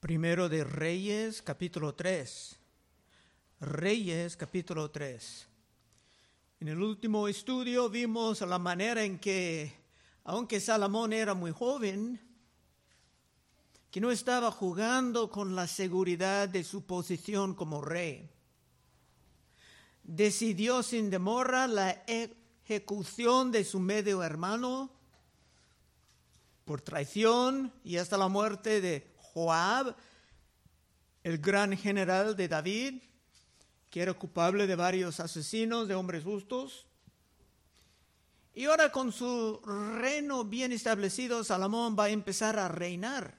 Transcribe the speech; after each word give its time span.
Primero 0.00 0.48
de 0.48 0.62
Reyes, 0.62 1.42
capítulo 1.42 1.96
3. 1.96 2.56
Reyes, 3.58 4.36
capítulo 4.36 4.92
3. 4.92 5.48
En 6.60 6.68
el 6.68 6.80
último 6.80 7.26
estudio 7.26 7.90
vimos 7.90 8.40
la 8.42 8.60
manera 8.60 9.02
en 9.02 9.18
que, 9.18 9.74
aunque 10.22 10.60
Salomón 10.60 11.12
era 11.12 11.34
muy 11.34 11.50
joven, 11.50 12.20
que 13.90 14.00
no 14.00 14.12
estaba 14.12 14.52
jugando 14.52 15.30
con 15.30 15.56
la 15.56 15.66
seguridad 15.66 16.48
de 16.48 16.62
su 16.62 16.86
posición 16.86 17.56
como 17.56 17.82
rey. 17.82 18.30
Decidió 20.04 20.84
sin 20.84 21.10
demora 21.10 21.66
la 21.66 22.04
ejecución 22.06 23.50
de 23.50 23.64
su 23.64 23.80
medio 23.80 24.22
hermano 24.22 24.92
por 26.64 26.82
traición 26.82 27.72
y 27.82 27.96
hasta 27.96 28.16
la 28.16 28.28
muerte 28.28 28.80
de 28.80 29.07
Joab, 29.32 29.94
el 31.22 31.38
gran 31.38 31.76
general 31.76 32.36
de 32.36 32.48
David, 32.48 33.02
que 33.90 34.02
era 34.02 34.14
culpable 34.14 34.66
de 34.66 34.76
varios 34.76 35.20
asesinos 35.20 35.88
de 35.88 35.94
hombres 35.94 36.24
justos. 36.24 36.86
Y 38.54 38.64
ahora 38.64 38.90
con 38.90 39.12
su 39.12 39.60
reino 40.00 40.44
bien 40.44 40.72
establecido, 40.72 41.44
Salomón 41.44 41.96
va 41.98 42.04
a 42.04 42.10
empezar 42.10 42.58
a 42.58 42.68
reinar 42.68 43.38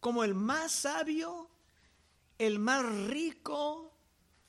como 0.00 0.24
el 0.24 0.34
más 0.34 0.72
sabio, 0.72 1.48
el 2.38 2.58
más 2.58 2.84
rico 3.08 3.92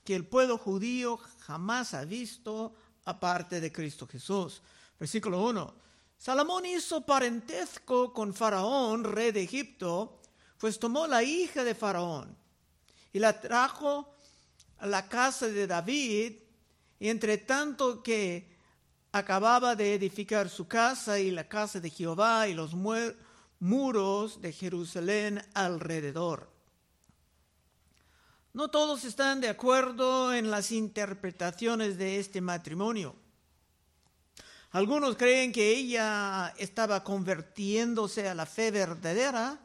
que 0.03 0.15
el 0.15 0.25
pueblo 0.25 0.57
judío 0.57 1.17
jamás 1.39 1.93
ha 1.93 2.05
visto 2.05 2.73
aparte 3.05 3.59
de 3.59 3.71
Cristo 3.71 4.07
Jesús. 4.07 4.61
Versículo 4.99 5.41
1. 5.43 5.88
Salomón 6.19 6.65
hizo 6.65 6.99
parentesco 7.05 8.11
con 8.13 8.33
Faraón, 8.33 9.05
rey 9.05 9.31
de 9.31 9.41
Egipto, 9.41 10.19
pues 10.57 10.77
tomó 10.77 11.07
la 11.07 11.23
hija 11.23 11.63
de 11.63 11.73
Faraón 11.73 12.35
y 13.13 13.19
la 13.19 13.39
trajo 13.39 14.13
a 14.79 14.85
la 14.85 15.07
casa 15.07 15.47
de 15.47 15.65
David, 15.65 16.33
y 16.99 17.07
entre 17.07 17.37
tanto 17.37 18.03
que 18.03 18.53
acababa 19.13 19.77
de 19.77 19.93
edificar 19.93 20.49
su 20.49 20.67
casa 20.67 21.19
y 21.19 21.31
la 21.31 21.47
casa 21.47 21.79
de 21.79 21.89
Jehová 21.89 22.49
y 22.49 22.53
los 22.53 22.73
muros 23.61 24.41
de 24.41 24.51
Jerusalén 24.51 25.41
alrededor. 25.53 26.51
No 28.51 28.67
todos 28.67 29.05
están 29.05 29.39
de 29.39 29.47
acuerdo 29.47 30.33
en 30.33 30.51
las 30.51 30.73
interpretaciones 30.73 31.97
de 31.97 32.19
este 32.19 32.41
matrimonio. 32.41 33.15
Algunos 34.71 35.15
creen 35.15 35.51
que 35.51 35.71
ella 35.71 36.53
estaba 36.59 37.03
convirtiéndose 37.03 38.29
a 38.29 38.35
la 38.35 38.45
fe 38.45 38.69
verdadera, 38.69 39.59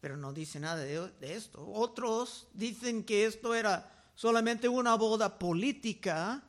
pero 0.00 0.16
no 0.16 0.32
dice 0.32 0.60
nada 0.60 0.76
de, 0.76 1.10
esto. 1.20 1.66
Otros 1.66 2.46
dicen 2.52 3.02
que 3.02 3.26
esto 3.26 3.52
era 3.52 4.10
solamente 4.14 4.68
una 4.68 4.94
boda 4.94 5.40
política, 5.40 6.44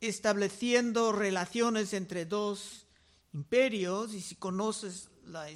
estableciendo 0.00 1.12
relaciones 1.12 1.94
entre 1.94 2.26
dos 2.26 2.88
imperios, 3.32 4.12
y 4.12 4.20
si 4.20 4.34
conoces 4.34 5.08
la 5.24 5.46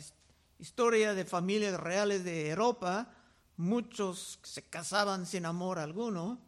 historia 0.58 1.12
de 1.12 1.26
familias 1.26 1.78
reales 1.78 2.24
de 2.24 2.48
Europa, 2.48 3.14
muchos 3.58 4.38
se 4.42 4.62
casaban 4.62 5.26
sin 5.26 5.44
amor 5.44 5.78
alguno. 5.78 6.40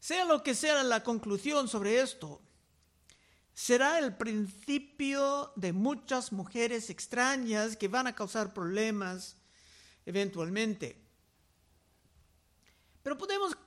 Sea 0.00 0.24
lo 0.24 0.42
que 0.42 0.54
sea 0.54 0.82
la 0.82 1.02
conclusión 1.02 1.68
sobre 1.68 2.00
esto, 2.00 2.40
será 3.58 3.98
el 3.98 4.14
principio 4.16 5.50
de 5.56 5.72
muchas 5.72 6.30
mujeres 6.30 6.90
extrañas 6.90 7.76
que 7.76 7.88
van 7.88 8.06
a 8.06 8.14
causar 8.14 8.54
problemas 8.54 9.36
eventualmente. 10.06 10.96
Pero 13.02 13.18
podemos 13.18 13.58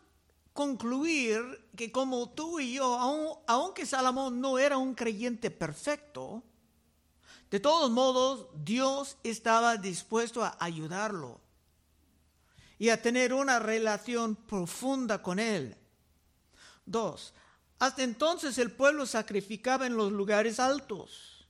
concluir 0.53 1.41
que 1.75 1.91
como 1.91 2.29
tú 2.29 2.61
y 2.61 2.75
yo, 2.75 3.41
aunque 3.47 3.85
Salomón 3.85 4.39
no 4.39 4.57
era 4.57 4.77
un 4.77 4.95
creyente 4.95 5.51
perfecto, 5.51 6.41
de 7.49 7.59
todos 7.59 7.91
modos 7.91 8.47
Dios 8.63 9.17
estaba 9.23 9.75
dispuesto 9.75 10.41
a 10.41 10.55
ayudarlo 10.61 11.41
y 12.79 12.87
a 12.87 13.01
tener 13.01 13.33
una 13.33 13.59
relación 13.59 14.37
profunda 14.37 15.21
con 15.21 15.37
él. 15.37 15.75
Dos, 16.85 17.33
hasta 17.81 18.03
entonces 18.03 18.59
el 18.59 18.71
pueblo 18.71 19.07
sacrificaba 19.07 19.87
en 19.87 19.97
los 19.97 20.11
lugares 20.11 20.59
altos, 20.59 21.47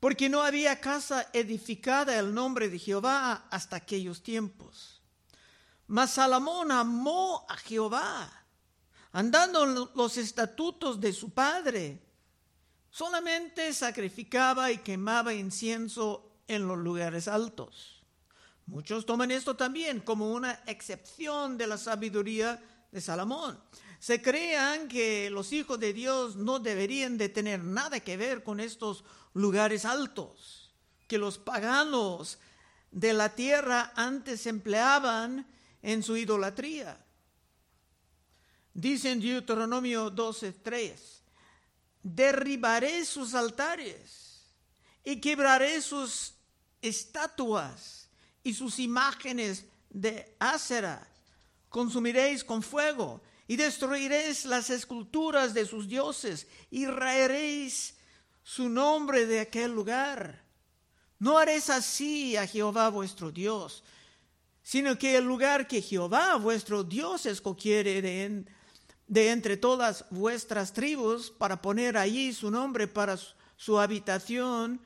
porque 0.00 0.28
no 0.28 0.42
había 0.42 0.80
casa 0.80 1.28
edificada 1.32 2.18
el 2.18 2.34
nombre 2.34 2.68
de 2.68 2.76
Jehová 2.76 3.46
hasta 3.52 3.76
aquellos 3.76 4.20
tiempos. 4.20 5.00
Mas 5.86 6.10
Salomón 6.10 6.72
amó 6.72 7.46
a 7.48 7.56
Jehová, 7.56 8.28
andando 9.12 9.62
en 9.62 9.88
los 9.94 10.16
estatutos 10.16 11.00
de 11.00 11.12
su 11.12 11.30
padre. 11.30 12.02
Solamente 12.90 13.72
sacrificaba 13.72 14.72
y 14.72 14.78
quemaba 14.78 15.32
incienso 15.34 16.32
en 16.48 16.66
los 16.66 16.78
lugares 16.78 17.28
altos. 17.28 18.02
Muchos 18.66 19.06
toman 19.06 19.30
esto 19.30 19.54
también 19.54 20.00
como 20.00 20.32
una 20.32 20.64
excepción 20.66 21.56
de 21.56 21.68
la 21.68 21.78
sabiduría 21.78 22.60
de 22.90 23.00
Salomón 23.00 23.56
se 24.00 24.22
crean 24.22 24.88
que 24.88 25.28
los 25.28 25.52
hijos 25.52 25.78
de 25.78 25.92
Dios 25.92 26.34
no 26.34 26.58
deberían 26.58 27.18
de 27.18 27.28
tener 27.28 27.62
nada 27.62 28.00
que 28.00 28.16
ver 28.16 28.42
con 28.42 28.58
estos 28.58 29.04
lugares 29.34 29.84
altos, 29.84 30.72
que 31.06 31.18
los 31.18 31.36
paganos 31.36 32.38
de 32.90 33.12
la 33.12 33.34
tierra 33.34 33.92
antes 33.94 34.46
empleaban 34.46 35.46
en 35.82 36.02
su 36.02 36.16
idolatría. 36.16 36.98
Dice 38.72 39.12
en 39.12 39.20
Deuteronomio 39.20 40.10
12:3, 40.10 41.20
derribaré 42.02 43.04
sus 43.04 43.34
altares 43.34 44.46
y 45.04 45.20
quebraré 45.20 45.82
sus 45.82 46.32
estatuas 46.80 48.08
y 48.42 48.54
sus 48.54 48.78
imágenes 48.78 49.66
de 49.90 50.34
acera, 50.38 51.06
consumiréis 51.68 52.42
con 52.42 52.62
fuego 52.62 53.20
y 53.50 53.56
destruiréis 53.56 54.44
las 54.44 54.70
esculturas 54.70 55.54
de 55.54 55.66
sus 55.66 55.88
dioses 55.88 56.46
y 56.70 56.86
raeréis 56.86 57.96
su 58.44 58.68
nombre 58.68 59.26
de 59.26 59.40
aquel 59.40 59.72
lugar. 59.72 60.44
No 61.18 61.36
haréis 61.36 61.68
así 61.68 62.36
a 62.36 62.46
Jehová 62.46 62.90
vuestro 62.90 63.32
Dios, 63.32 63.82
sino 64.62 64.96
que 64.96 65.16
el 65.16 65.24
lugar 65.24 65.66
que 65.66 65.82
Jehová 65.82 66.36
vuestro 66.36 66.84
Dios 66.84 67.26
escogiere 67.26 68.00
de, 69.08 69.30
entre 69.32 69.56
todas 69.56 70.04
vuestras 70.10 70.72
tribus 70.72 71.32
para 71.32 71.60
poner 71.60 71.96
allí 71.96 72.32
su 72.32 72.52
nombre 72.52 72.86
para 72.86 73.18
su 73.56 73.80
habitación, 73.80 74.80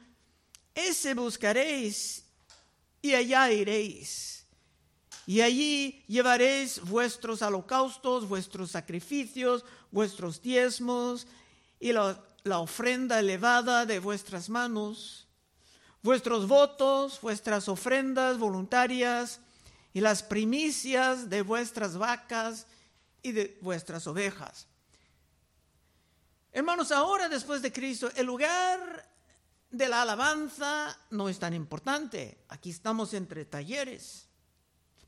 ese 0.74 1.12
buscaréis 1.12 2.24
y 3.02 3.12
allá 3.12 3.52
iréis 3.52 4.43
y 5.26 5.40
allí 5.40 6.04
llevaréis 6.06 6.80
vuestros 6.80 7.40
holocaustos, 7.42 8.28
vuestros 8.28 8.70
sacrificios, 8.70 9.64
vuestros 9.90 10.42
diezmos 10.42 11.26
y 11.80 11.92
la, 11.92 12.18
ofrenda 12.58 13.20
elevada 13.20 13.86
de 13.86 14.00
vuestras 14.00 14.50
manos, 14.50 15.26
vuestros 16.02 16.46
votos, 16.46 17.18
vuestras 17.22 17.68
ofrendas 17.68 18.38
voluntarias 18.38 19.40
y 19.94 20.00
las 20.00 20.22
primicias 20.22 21.30
de 21.30 21.40
vuestras 21.40 21.96
vacas 21.96 22.66
y 23.22 23.32
de 23.32 23.58
vuestras 23.62 24.06
ovejas. 24.06 24.66
Hermanos, 26.52 26.92
ahora 26.92 27.28
después 27.28 27.62
de 27.62 27.72
Cristo, 27.72 28.10
el 28.14 28.26
lugar 28.26 29.08
de 29.70 29.88
la 29.88 30.02
alabanza 30.02 30.96
no 31.10 31.28
es 31.28 31.38
tan 31.38 31.54
importante. 31.54 32.44
Aquí 32.48 32.70
estamos 32.70 33.14
entre 33.14 33.46
talleres. 33.46 34.23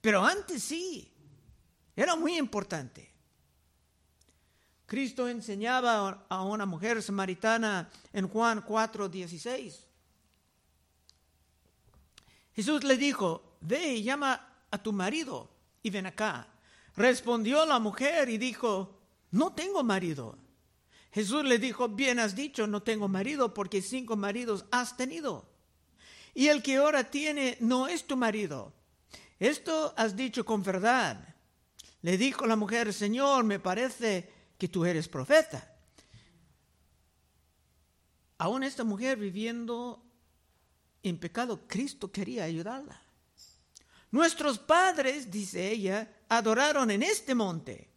Pero 0.01 0.25
antes 0.25 0.63
sí, 0.63 1.11
era 1.95 2.15
muy 2.17 2.37
importante. 2.37 3.11
Cristo 4.87 5.29
enseñaba 5.29 6.27
a 6.29 6.43
una 6.43 6.65
mujer 6.65 7.03
samaritana 7.03 7.91
en 8.13 8.29
Juan 8.29 8.63
4, 8.63 9.09
16. 9.09 9.87
Jesús 12.55 12.85
le 12.85 12.97
dijo, 12.97 13.57
ve 13.61 13.95
y 13.95 14.03
llama 14.05 14.49
a 14.71 14.79
tu 14.79 14.93
marido 14.93 15.51
y 15.83 15.91
ven 15.91 16.07
acá. 16.07 16.47
Respondió 16.97 17.67
la 17.67 17.79
mujer 17.79 18.29
y 18.29 18.39
dijo, 18.39 19.01
no 19.33 19.53
tengo 19.53 19.83
marido. 19.83 20.39
Jesús 21.11 21.45
le 21.45 21.59
dijo, 21.59 21.89
bien 21.89 22.19
has 22.21 22.37
dicho, 22.37 22.67
no 22.67 22.83
tengo 22.83 23.09
marido 23.09 23.55
porque 23.55 23.83
cinco 23.83 24.17
maridos 24.17 24.67
has 24.71 24.97
tenido. 24.97 25.49
Y 26.33 26.49
el 26.49 26.63
que 26.63 26.77
ahora 26.77 27.11
tiene 27.11 27.57
no 27.61 27.89
es 27.89 28.07
tu 28.07 28.17
marido 28.17 28.76
esto 29.39 29.93
has 29.97 30.17
dicho 30.17 30.45
con 30.45 30.63
verdad. 30.63 31.35
Le 32.03 32.17
dijo 32.17 32.47
la 32.47 32.57
mujer, 32.57 32.93
Señor, 32.93 33.45
me 33.45 33.59
parece 33.59 34.31
que 34.59 34.69
tú 34.69 34.85
eres 34.85 35.09
profeta. 35.09 35.77
Aún 38.39 38.63
esta 38.63 38.85
mujer 38.85 39.19
viviendo 39.19 40.03
en 41.03 41.19
pecado, 41.19 41.67
Cristo 41.67 42.11
quería 42.11 42.45
ayudarla. 42.45 43.01
Nuestros 44.11 44.59
padres, 44.59 45.31
dice 45.31 45.71
ella, 45.71 46.11
adoraron 46.29 46.91
en 46.91 47.03
este 47.03 47.35
monte. 47.35 47.91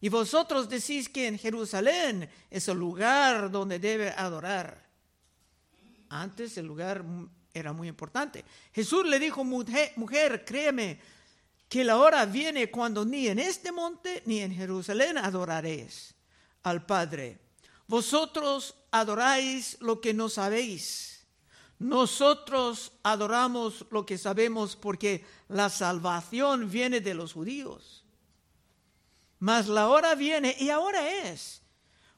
Y 0.00 0.08
vosotros 0.08 0.68
decís 0.68 1.08
que 1.08 1.28
en 1.28 1.38
Jerusalén 1.38 2.28
es 2.50 2.66
el 2.68 2.78
lugar 2.78 3.50
donde 3.50 3.78
debe 3.78 4.10
adorar. 4.10 4.84
Antes 6.08 6.58
el 6.58 6.66
lugar 6.66 7.04
era 7.54 7.72
muy 7.72 7.88
importante. 7.88 8.44
Jesús 8.72 9.06
le 9.06 9.18
dijo, 9.18 9.44
mujer, 9.44 10.44
créeme 10.44 11.00
que 11.68 11.84
la 11.84 11.98
hora 11.98 12.24
viene 12.26 12.70
cuando 12.70 13.04
ni 13.04 13.28
en 13.28 13.38
este 13.38 13.72
monte 13.72 14.22
ni 14.26 14.40
en 14.40 14.54
Jerusalén 14.54 15.18
adoraréis 15.18 16.14
al 16.62 16.84
Padre. 16.84 17.38
Vosotros 17.86 18.74
adoráis 18.90 19.76
lo 19.80 20.00
que 20.00 20.14
no 20.14 20.28
sabéis. 20.28 21.26
Nosotros 21.78 22.92
adoramos 23.02 23.84
lo 23.90 24.06
que 24.06 24.16
sabemos 24.16 24.76
porque 24.76 25.24
la 25.48 25.68
salvación 25.68 26.70
viene 26.70 27.00
de 27.00 27.14
los 27.14 27.32
judíos. 27.32 28.04
Mas 29.40 29.66
la 29.66 29.88
hora 29.88 30.14
viene 30.14 30.56
y 30.60 30.70
ahora 30.70 31.08
es 31.24 31.62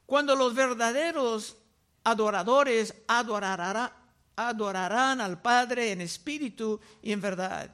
cuando 0.05 0.37
los 0.37 0.55
verdaderos 0.55 1.57
adoradores 2.05 2.95
adorarán, 3.09 3.91
adorarán 4.37 5.21
al 5.21 5.41
Padre 5.41 5.93
en 5.93 6.01
espíritu 6.01 6.81
y 7.03 7.13
en 7.13 7.21
verdad 7.21 7.71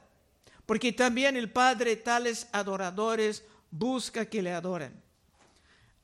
porque 0.71 0.93
también 0.93 1.35
el 1.35 1.51
Padre 1.51 1.97
tales 1.97 2.47
adoradores 2.53 3.43
busca 3.71 4.25
que 4.27 4.41
le 4.41 4.53
adoren. 4.53 5.03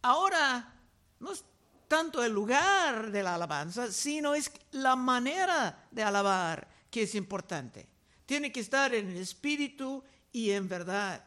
Ahora, 0.01 0.75
no 1.21 1.31
es 1.31 1.41
tanto 1.87 2.21
el 2.21 2.33
lugar 2.33 3.09
de 3.09 3.23
la 3.23 3.35
alabanza, 3.35 3.89
sino 3.93 4.35
es 4.35 4.51
la 4.71 4.97
manera 4.97 5.87
de 5.89 6.03
alabar 6.03 6.67
que 6.91 7.03
es 7.03 7.15
importante. 7.15 7.87
Tiene 8.25 8.51
que 8.51 8.59
estar 8.59 8.93
en 8.93 9.09
el 9.09 9.15
espíritu 9.15 10.03
y 10.33 10.51
en 10.51 10.67
verdad. 10.67 11.23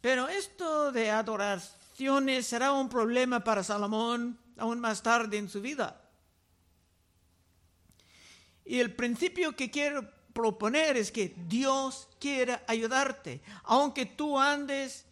Pero 0.00 0.28
esto 0.28 0.92
de 0.92 1.10
adoraciones 1.10 2.46
será 2.46 2.70
un 2.70 2.88
problema 2.88 3.42
para 3.42 3.64
Salomón 3.64 4.38
aún 4.58 4.78
más 4.78 5.02
tarde 5.02 5.38
en 5.38 5.48
su 5.48 5.60
vida. 5.60 6.05
Y 8.66 8.80
el 8.80 8.92
principio 8.94 9.54
que 9.54 9.70
quiero 9.70 10.10
proponer 10.32 10.96
es 10.96 11.12
que 11.12 11.34
Dios 11.48 12.08
quiere 12.20 12.60
ayudarte, 12.66 13.40
aunque 13.62 14.04
tú 14.04 14.38
andes 14.38 15.06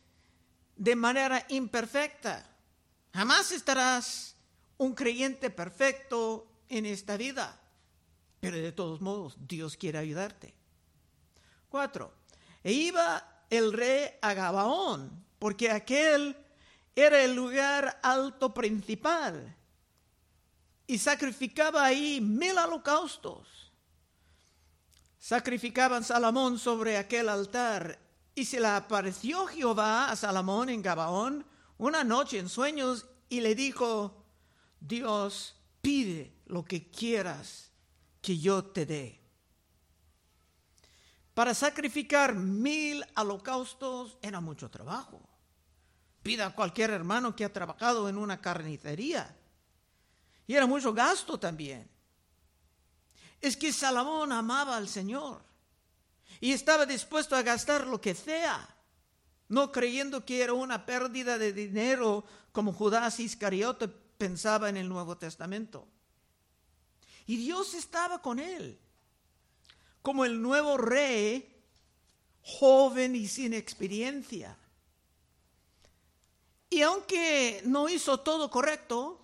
de 0.77 0.97
manera 0.97 1.47
imperfecta. 1.49 2.47
Jamás 3.15 3.53
estarás 3.53 4.35
un 4.77 4.95
creyente 4.95 5.51
perfecto 5.51 6.47
en 6.69 6.85
esta 6.85 7.17
vida, 7.17 7.61
pero 8.41 8.57
de 8.57 8.73
todos 8.73 9.01
modos 9.01 9.37
Dios 9.39 9.77
quiere 9.77 9.99
ayudarte. 9.99 10.53
Cuatro, 11.69 12.13
e 12.63 12.73
iba 12.73 13.45
el 13.51 13.73
rey 13.73 14.11
a 14.21 14.35
Gabaón, 14.35 15.25
porque 15.39 15.71
aquel 15.71 16.37
era 16.97 17.23
el 17.23 17.35
lugar 17.35 18.01
alto 18.03 18.53
principal, 18.53 19.57
y 20.87 20.99
sacrificaba 20.99 21.85
ahí 21.85 22.21
mil 22.21 22.57
holocaustos 22.59 23.65
sacrificaban 25.25 26.05
Salomón 26.05 26.59
sobre 26.59 26.99
aquel 26.99 27.31
altar. 27.31 27.99
Y 28.35 28.45
se 28.45 28.61
le 28.61 28.67
apareció 28.67 29.47
Jehová 29.47 30.11
a 30.11 30.17
Salomón 30.17 30.69
en 30.69 30.83
Gabaón 30.83 31.47
una 31.79 32.05
noche 32.05 32.39
en 32.39 32.51
sueños 32.51 33.07
y 33.31 33.41
le 33.41 33.55
dijo, 33.55 34.23
Dios, 34.81 35.57
pide 35.81 36.37
lo 36.45 36.67
que 36.67 36.91
quieras 36.91 37.71
que 38.21 38.39
yo 38.39 38.65
te 38.65 38.85
dé. 38.85 39.21
Para 41.33 41.55
sacrificar 41.55 42.35
mil 42.35 43.03
holocaustos 43.17 44.19
era 44.21 44.43
mucho 44.43 44.71
trabajo. 44.71 45.27
Pida 46.23 46.47
a 46.47 46.55
cualquier 46.55 46.91
hermano 46.91 47.35
que 47.35 47.47
ha 47.47 47.53
trabajado 47.53 48.11
en 48.11 48.19
una 48.19 48.43
carnicería. 48.43 49.35
Y 50.47 50.55
era 50.55 50.67
mucho 50.67 50.93
gasto 50.93 51.39
también 51.39 51.95
es 53.45 53.59
que 53.59 53.73
Salomón 53.73 54.33
amaba 54.33 54.77
al 54.77 54.89
Señor 54.89 55.43
y 56.41 56.53
estaba 56.53 56.87
dispuesto 56.87 57.37
a 57.37 57.43
gastar 57.43 57.87
lo 57.87 58.01
que 58.01 58.15
sea, 58.15 58.75
no 59.49 59.71
creyendo 59.71 60.25
que 60.25 60.43
era 60.43 60.55
una 60.55 60.87
pérdida 60.87 61.37
de 61.37 61.53
dinero 61.53 62.25
como 62.53 62.73
Judas 62.73 63.21
Iscariote 63.21 63.89
pensaba 63.89 64.71
en 64.71 64.79
el 64.79 64.89
Nuevo 64.89 65.19
Testamento. 65.19 65.87
Y 67.27 67.37
Dios 67.37 67.75
estaba 67.75 68.23
con 68.23 68.39
él, 68.39 68.79
como 70.01 70.25
el 70.25 70.41
nuevo 70.41 70.79
rey, 70.79 71.55
joven 72.43 73.15
y 73.15 73.29
sin 73.29 73.53
experiencia. 73.53 74.57
Y 76.71 76.81
aunque 76.81 77.63
no 77.67 77.91
hizo 77.91 78.21
todo 78.21 78.51
correcto, 78.51 79.24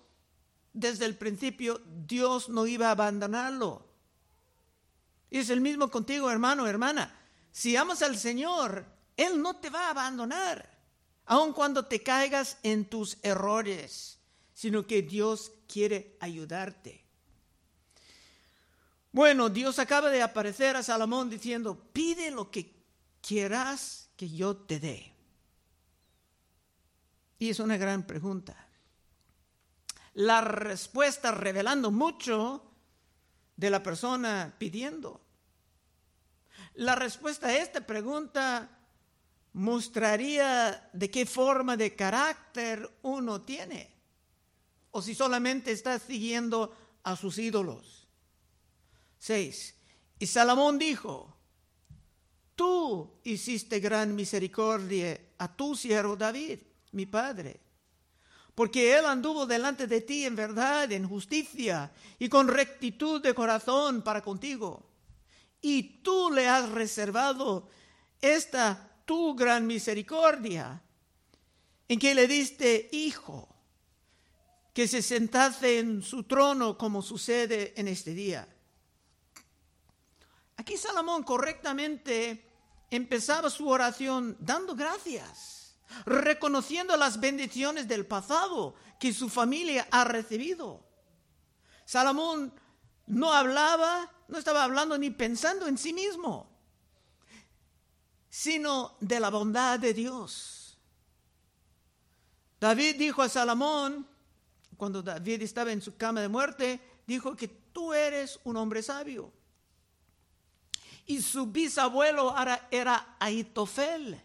desde 0.73 1.05
el 1.05 1.17
principio 1.17 1.81
Dios 2.05 2.49
no 2.49 2.67
iba 2.67 2.87
a 2.87 2.91
abandonarlo. 2.91 3.87
Y 5.29 5.39
es 5.39 5.49
el 5.49 5.61
mismo 5.61 5.89
contigo, 5.89 6.29
hermano, 6.29 6.67
hermana. 6.67 7.17
Si 7.51 7.75
amas 7.75 8.01
al 8.01 8.17
Señor, 8.17 8.85
Él 9.15 9.41
no 9.41 9.57
te 9.57 9.69
va 9.69 9.87
a 9.87 9.91
abandonar, 9.91 10.69
aun 11.25 11.53
cuando 11.53 11.85
te 11.85 12.01
caigas 12.01 12.57
en 12.63 12.85
tus 12.85 13.17
errores, 13.21 14.19
sino 14.53 14.85
que 14.85 15.01
Dios 15.01 15.51
quiere 15.67 16.17
ayudarte. 16.19 17.05
Bueno, 19.11 19.49
Dios 19.49 19.79
acaba 19.79 20.09
de 20.09 20.21
aparecer 20.21 20.75
a 20.75 20.83
Salomón 20.83 21.29
diciendo, 21.29 21.89
pide 21.91 22.31
lo 22.31 22.49
que 22.49 22.73
quieras 23.21 24.09
que 24.15 24.29
yo 24.29 24.55
te 24.55 24.79
dé. 24.79 25.13
Y 27.39 27.49
es 27.49 27.59
una 27.59 27.75
gran 27.77 28.05
pregunta. 28.05 28.70
La 30.13 30.41
respuesta 30.41 31.31
revelando 31.31 31.91
mucho 31.91 32.63
de 33.55 33.69
la 33.69 33.81
persona 33.81 34.53
pidiendo. 34.57 35.21
La 36.73 36.95
respuesta 36.95 37.47
a 37.47 37.57
esta 37.57 37.85
pregunta 37.85 38.69
mostraría 39.53 40.89
de 40.93 41.09
qué 41.09 41.25
forma 41.25 41.77
de 41.77 41.95
carácter 41.95 42.89
uno 43.01 43.41
tiene, 43.41 43.93
o 44.91 45.01
si 45.01 45.13
solamente 45.15 45.71
está 45.71 45.99
siguiendo 45.99 46.75
a 47.03 47.15
sus 47.15 47.37
ídolos. 47.37 48.07
6. 49.19 49.75
Y 50.19 50.27
Salomón 50.27 50.77
dijo, 50.77 51.37
tú 52.55 53.19
hiciste 53.23 53.79
gran 53.79 54.15
misericordia 54.15 55.19
a 55.37 55.55
tu 55.55 55.75
siervo 55.75 56.15
David, 56.15 56.59
mi 56.91 57.05
padre 57.05 57.70
porque 58.55 58.97
Él 58.97 59.05
anduvo 59.05 59.45
delante 59.45 59.87
de 59.87 60.01
ti 60.01 60.25
en 60.25 60.35
verdad, 60.35 60.91
en 60.91 61.07
justicia 61.07 61.91
y 62.19 62.29
con 62.29 62.47
rectitud 62.47 63.21
de 63.21 63.33
corazón 63.33 64.01
para 64.01 64.21
contigo. 64.21 64.85
Y 65.61 66.01
tú 66.01 66.31
le 66.31 66.47
has 66.47 66.69
reservado 66.69 67.69
esta 68.19 68.89
tu 69.05 69.35
gran 69.35 69.67
misericordia, 69.67 70.81
en 71.87 71.99
que 71.99 72.15
le 72.15 72.27
diste 72.27 72.89
hijo, 72.91 73.49
que 74.73 74.87
se 74.87 75.01
sentase 75.01 75.79
en 75.79 76.01
su 76.01 76.23
trono 76.23 76.77
como 76.77 77.01
sucede 77.01 77.73
en 77.75 77.87
este 77.87 78.13
día. 78.13 78.47
Aquí 80.57 80.77
Salomón 80.77 81.23
correctamente 81.23 82.45
empezaba 82.89 83.49
su 83.49 83.67
oración 83.67 84.37
dando 84.39 84.75
gracias 84.75 85.60
reconociendo 86.05 86.95
las 86.97 87.19
bendiciones 87.19 87.87
del 87.87 88.05
pasado 88.05 88.75
que 88.99 89.13
su 89.13 89.29
familia 89.29 89.87
ha 89.91 90.03
recibido. 90.03 90.85
Salomón 91.85 92.53
no 93.07 93.33
hablaba, 93.33 94.11
no 94.27 94.37
estaba 94.37 94.63
hablando 94.63 94.97
ni 94.97 95.09
pensando 95.09 95.67
en 95.67 95.77
sí 95.77 95.93
mismo, 95.93 96.49
sino 98.29 98.95
de 98.99 99.19
la 99.19 99.29
bondad 99.29 99.79
de 99.79 99.93
Dios. 99.93 100.79
David 102.59 102.95
dijo 102.97 103.21
a 103.21 103.29
Salomón, 103.29 104.07
cuando 104.77 105.01
David 105.01 105.41
estaba 105.41 105.71
en 105.71 105.81
su 105.81 105.97
cama 105.97 106.21
de 106.21 106.27
muerte, 106.27 106.79
dijo 107.07 107.35
que 107.35 107.47
tú 107.47 107.93
eres 107.93 108.39
un 108.43 108.55
hombre 108.57 108.83
sabio. 108.83 109.33
Y 111.05 111.21
su 111.21 111.47
bisabuelo 111.47 112.35
era, 112.39 112.67
era 112.71 113.17
Aitofel 113.19 114.21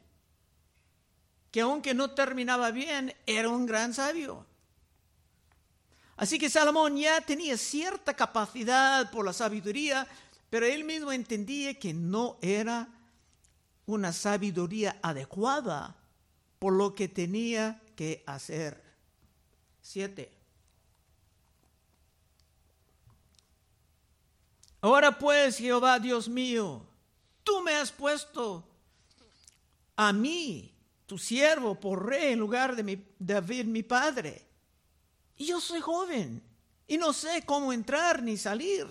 que 1.57 1.63
aunque 1.63 1.95
no 1.95 2.11
terminaba 2.11 2.71
bien, 2.71 3.15
era 3.25 3.49
un 3.49 3.65
gran 3.65 3.95
sabio. 3.95 4.45
Así 6.15 6.39
que 6.39 6.51
Salomón 6.51 6.99
ya 6.99 7.23
tenía 7.23 7.57
cierta 7.57 8.13
capacidad 8.13 9.11
por 9.11 9.25
la 9.25 9.33
sabiduría, 9.33 10.07
pero 10.51 10.67
él 10.67 10.85
mismo 10.85 11.13
entendía 11.13 11.73
que 11.73 11.95
no 11.95 12.37
era 12.43 12.91
una 13.87 14.13
sabiduría 14.13 14.99
adecuada 15.01 15.97
por 16.59 16.75
lo 16.75 16.95
que 16.95 17.09
tenía 17.09 17.81
que 17.97 18.23
hacer. 18.27 18.85
Siete. 19.81 20.31
Ahora 24.83 25.19
pues, 25.19 25.57
Jehová 25.57 26.01
Dios 26.01 26.29
mío, 26.29 26.87
tú 27.43 27.63
me 27.63 27.73
has 27.73 27.91
puesto 27.91 28.63
a 29.97 30.13
mí, 30.13 30.76
tu 31.07 31.19
siervo, 31.19 31.79
por 31.79 32.07
rey 32.07 32.33
en 32.33 32.41
lugar 32.41 32.75
de 32.77 33.07
David, 33.19 33.67
mi 33.67 33.83
padre. 33.83 34.47
Y 35.37 35.47
yo 35.47 35.61
soy 35.61 35.81
joven 35.81 36.43
y 36.87 36.99
no 36.99 37.13
sé 37.13 37.45
cómo 37.47 37.73
entrar 37.73 38.23
ni 38.23 38.37
salir. 38.37 38.87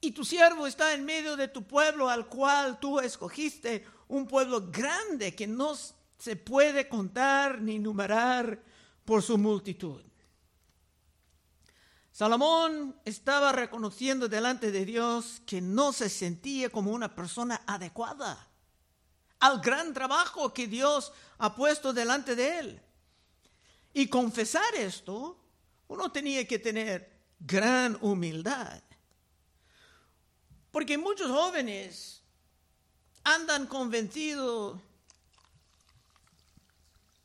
Y 0.00 0.12
tu 0.12 0.24
siervo 0.24 0.66
está 0.66 0.94
en 0.94 1.04
medio 1.04 1.36
de 1.36 1.48
tu 1.48 1.66
pueblo 1.66 2.08
al 2.08 2.26
cual 2.28 2.80
tú 2.80 3.00
escogiste, 3.00 3.84
un 4.08 4.26
pueblo 4.26 4.70
grande 4.70 5.34
que 5.34 5.46
no 5.46 5.74
se 6.18 6.36
puede 6.36 6.88
contar 6.88 7.60
ni 7.60 7.78
numerar 7.78 8.62
por 9.04 9.22
su 9.22 9.36
multitud. 9.36 10.00
Salomón 12.12 12.98
estaba 13.04 13.52
reconociendo 13.52 14.28
delante 14.28 14.70
de 14.70 14.86
Dios 14.86 15.42
que 15.44 15.60
no 15.60 15.92
se 15.92 16.08
sentía 16.08 16.70
como 16.70 16.92
una 16.92 17.14
persona 17.14 17.60
adecuada 17.66 18.48
al 19.40 19.60
gran 19.60 19.92
trabajo 19.92 20.52
que 20.52 20.66
Dios 20.66 21.12
ha 21.38 21.54
puesto 21.54 21.92
delante 21.92 22.34
de 22.34 22.58
él. 22.58 22.82
Y 23.92 24.08
confesar 24.08 24.74
esto, 24.74 25.38
uno 25.88 26.10
tenía 26.10 26.46
que 26.46 26.58
tener 26.58 27.16
gran 27.38 27.98
humildad. 28.00 28.82
Porque 30.70 30.98
muchos 30.98 31.30
jóvenes 31.30 32.22
andan 33.24 33.66
convencidos 33.66 34.80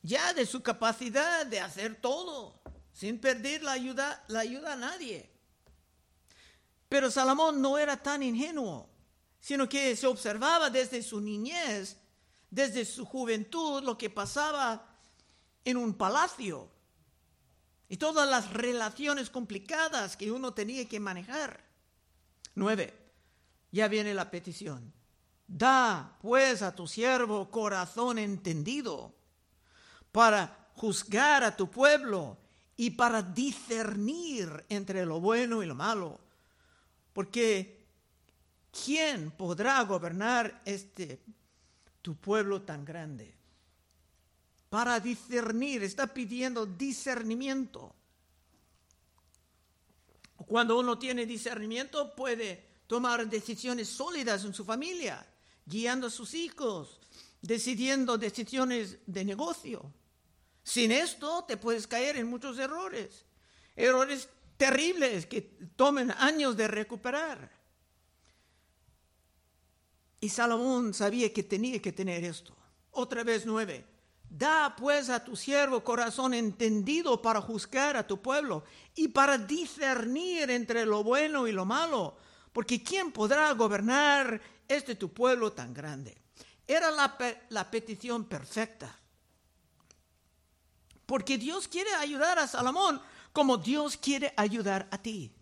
ya 0.02 0.34
de 0.34 0.46
su 0.46 0.62
capacidad 0.62 1.46
de 1.46 1.60
hacer 1.60 2.00
todo, 2.00 2.60
sin 2.92 3.20
perder 3.20 3.62
la 3.62 3.72
ayuda, 3.72 4.24
la 4.28 4.40
ayuda 4.40 4.72
a 4.72 4.76
nadie. 4.76 5.30
Pero 6.88 7.10
Salomón 7.10 7.62
no 7.62 7.78
era 7.78 7.96
tan 7.96 8.22
ingenuo, 8.22 8.88
sino 9.40 9.68
que 9.68 9.94
se 9.96 10.06
observaba 10.06 10.70
desde 10.70 11.02
su 11.02 11.20
niñez, 11.20 11.96
desde 12.52 12.84
su 12.84 13.06
juventud, 13.06 13.82
lo 13.82 13.96
que 13.96 14.10
pasaba 14.10 14.86
en 15.64 15.78
un 15.78 15.94
palacio 15.94 16.68
y 17.88 17.96
todas 17.96 18.28
las 18.28 18.52
relaciones 18.52 19.30
complicadas 19.30 20.18
que 20.18 20.30
uno 20.30 20.52
tenía 20.52 20.86
que 20.86 21.00
manejar. 21.00 21.64
Nueve, 22.54 22.92
ya 23.70 23.88
viene 23.88 24.12
la 24.12 24.30
petición. 24.30 24.92
Da 25.48 26.18
pues 26.20 26.60
a 26.60 26.74
tu 26.74 26.86
siervo 26.86 27.50
corazón 27.50 28.18
entendido 28.18 29.14
para 30.12 30.68
juzgar 30.74 31.44
a 31.44 31.56
tu 31.56 31.70
pueblo 31.70 32.36
y 32.76 32.90
para 32.90 33.22
discernir 33.22 34.66
entre 34.68 35.06
lo 35.06 35.20
bueno 35.20 35.62
y 35.62 35.66
lo 35.66 35.74
malo. 35.74 36.20
Porque 37.14 37.86
¿quién 38.84 39.30
podrá 39.30 39.80
gobernar 39.84 40.60
este 40.66 41.22
tu 42.02 42.16
pueblo 42.16 42.62
tan 42.62 42.84
grande? 42.84 43.34
Para 44.68 45.00
discernir, 45.00 45.82
está 45.82 46.06
pidiendo 46.06 46.66
discernimiento. 46.66 47.94
Cuando 50.36 50.78
uno 50.78 50.98
tiene 50.98 51.24
discernimiento 51.24 52.14
puede 52.14 52.72
tomar 52.86 53.26
decisiones 53.28 53.88
sólidas 53.88 54.44
en 54.44 54.52
su 54.52 54.64
familia, 54.64 55.26
guiando 55.64 56.08
a 56.08 56.10
sus 56.10 56.34
hijos, 56.34 57.00
decidiendo 57.40 58.18
decisiones 58.18 58.98
de 59.06 59.24
negocio. 59.24 59.92
Sin 60.62 60.92
esto 60.92 61.44
te 61.44 61.56
puedes 61.56 61.86
caer 61.86 62.16
en 62.16 62.28
muchos 62.28 62.58
errores, 62.58 63.24
errores 63.74 64.28
terribles 64.56 65.26
que 65.26 65.42
tomen 65.76 66.10
años 66.12 66.56
de 66.56 66.68
recuperar. 66.68 67.61
Y 70.22 70.28
Salomón 70.28 70.94
sabía 70.94 71.32
que 71.32 71.42
tenía 71.42 71.82
que 71.82 71.90
tener 71.90 72.22
esto. 72.22 72.56
Otra 72.92 73.24
vez 73.24 73.44
nueve. 73.44 73.84
Da 74.30 74.74
pues 74.76 75.10
a 75.10 75.24
tu 75.24 75.34
siervo 75.34 75.82
corazón 75.82 76.32
entendido 76.32 77.20
para 77.20 77.40
juzgar 77.40 77.96
a 77.96 78.06
tu 78.06 78.22
pueblo 78.22 78.62
y 78.94 79.08
para 79.08 79.36
discernir 79.36 80.48
entre 80.50 80.86
lo 80.86 81.02
bueno 81.02 81.48
y 81.48 81.52
lo 81.52 81.64
malo, 81.64 82.16
porque 82.52 82.84
¿quién 82.84 83.10
podrá 83.10 83.52
gobernar 83.52 84.40
este 84.68 84.94
tu 84.94 85.12
pueblo 85.12 85.52
tan 85.52 85.74
grande? 85.74 86.16
Era 86.68 86.92
la, 86.92 87.18
la 87.48 87.68
petición 87.68 88.24
perfecta. 88.24 88.96
Porque 91.04 91.36
Dios 91.36 91.66
quiere 91.66 91.92
ayudar 91.94 92.38
a 92.38 92.46
Salomón 92.46 93.02
como 93.32 93.56
Dios 93.56 93.96
quiere 93.96 94.32
ayudar 94.36 94.86
a 94.92 94.98
ti. 94.98 95.32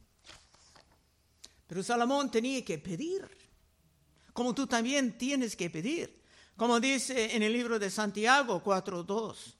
Pero 1.66 1.82
Salomón 1.82 2.30
tenía 2.30 2.64
que 2.64 2.78
pedir, 2.78 3.39
como 4.32 4.54
tú 4.54 4.66
también 4.66 5.16
tienes 5.16 5.56
que 5.56 5.70
pedir. 5.70 6.20
Como 6.56 6.78
dice 6.78 7.34
en 7.34 7.42
el 7.42 7.52
libro 7.52 7.78
de 7.78 7.90
Santiago 7.90 8.62
4.2, 8.62 9.54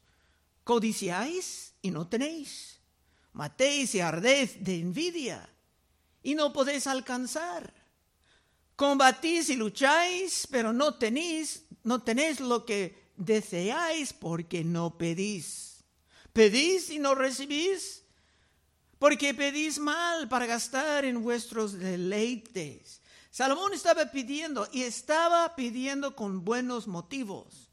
codiciáis 0.64 1.72
y 1.82 1.90
no 1.90 2.06
tenéis, 2.06 2.78
matéis 3.32 3.94
y 3.94 4.00
ardéis 4.00 4.62
de 4.62 4.80
envidia 4.80 5.48
y 6.22 6.34
no 6.34 6.52
podéis 6.52 6.86
alcanzar. 6.86 7.72
Combatís 8.76 9.50
y 9.50 9.56
lucháis, 9.56 10.46
pero 10.50 10.72
no 10.72 10.94
tenéis, 10.94 11.64
no 11.82 12.02
tenéis 12.02 12.40
lo 12.40 12.64
que 12.64 13.12
deseáis 13.16 14.12
porque 14.12 14.64
no 14.64 14.96
pedís. 14.96 15.84
Pedís 16.32 16.90
y 16.90 16.98
no 16.98 17.14
recibís, 17.14 18.02
porque 18.98 19.34
pedís 19.34 19.78
mal 19.78 20.28
para 20.28 20.46
gastar 20.46 21.04
en 21.04 21.22
vuestros 21.22 21.78
deleites. 21.78 22.99
Salomón 23.30 23.72
estaba 23.74 24.06
pidiendo 24.06 24.68
y 24.72 24.82
estaba 24.82 25.54
pidiendo 25.54 26.16
con 26.16 26.44
buenos 26.44 26.88
motivos. 26.88 27.70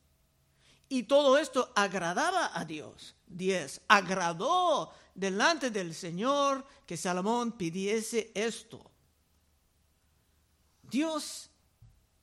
Y 0.90 1.04
todo 1.04 1.38
esto 1.38 1.72
agradaba 1.76 2.52
a 2.58 2.64
Dios. 2.64 3.16
10. 3.28 3.82
Agradó 3.88 4.94
delante 5.14 5.72
del 5.72 5.94
Señor 5.94 6.66
que 6.86 6.96
Salomón 6.96 7.54
pidiese 7.54 8.32
esto. 8.34 8.92
Dios 10.84 11.50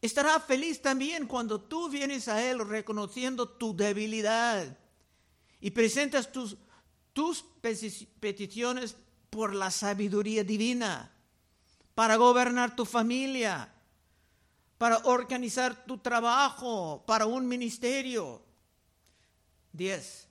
estará 0.00 0.40
feliz 0.40 0.80
también 0.80 1.26
cuando 1.26 1.60
tú 1.60 1.90
vienes 1.90 2.28
a 2.28 2.42
Él 2.42 2.66
reconociendo 2.66 3.48
tu 3.48 3.76
debilidad 3.76 4.78
y 5.60 5.70
presentas 5.70 6.30
tus, 6.32 6.56
tus 7.12 7.44
peticiones 8.20 8.96
por 9.28 9.54
la 9.54 9.70
sabiduría 9.70 10.44
divina, 10.44 11.13
para 11.94 12.16
gobernar 12.16 12.74
tu 12.74 12.84
familia, 12.84 13.72
para 14.78 14.98
organizar 14.98 15.84
tu 15.86 15.98
trabajo, 15.98 17.04
para 17.06 17.26
un 17.26 17.46
ministerio. 17.46 18.42
10. 19.72 20.28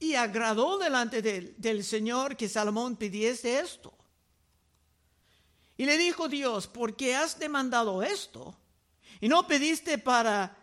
Y 0.00 0.14
agradó 0.14 0.78
delante 0.78 1.22
del 1.22 1.84
Señor 1.84 2.36
que 2.36 2.48
Salomón 2.48 2.96
pidiese 2.96 3.60
esto. 3.60 3.92
Y 5.76 5.84
le 5.84 5.96
dijo 5.96 6.28
Dios, 6.28 6.66
¿por 6.66 6.96
qué 6.96 7.14
has 7.14 7.38
demandado 7.38 8.02
esto? 8.02 8.56
Y 9.20 9.28
no 9.28 9.46
pediste 9.46 9.98
para 9.98 10.56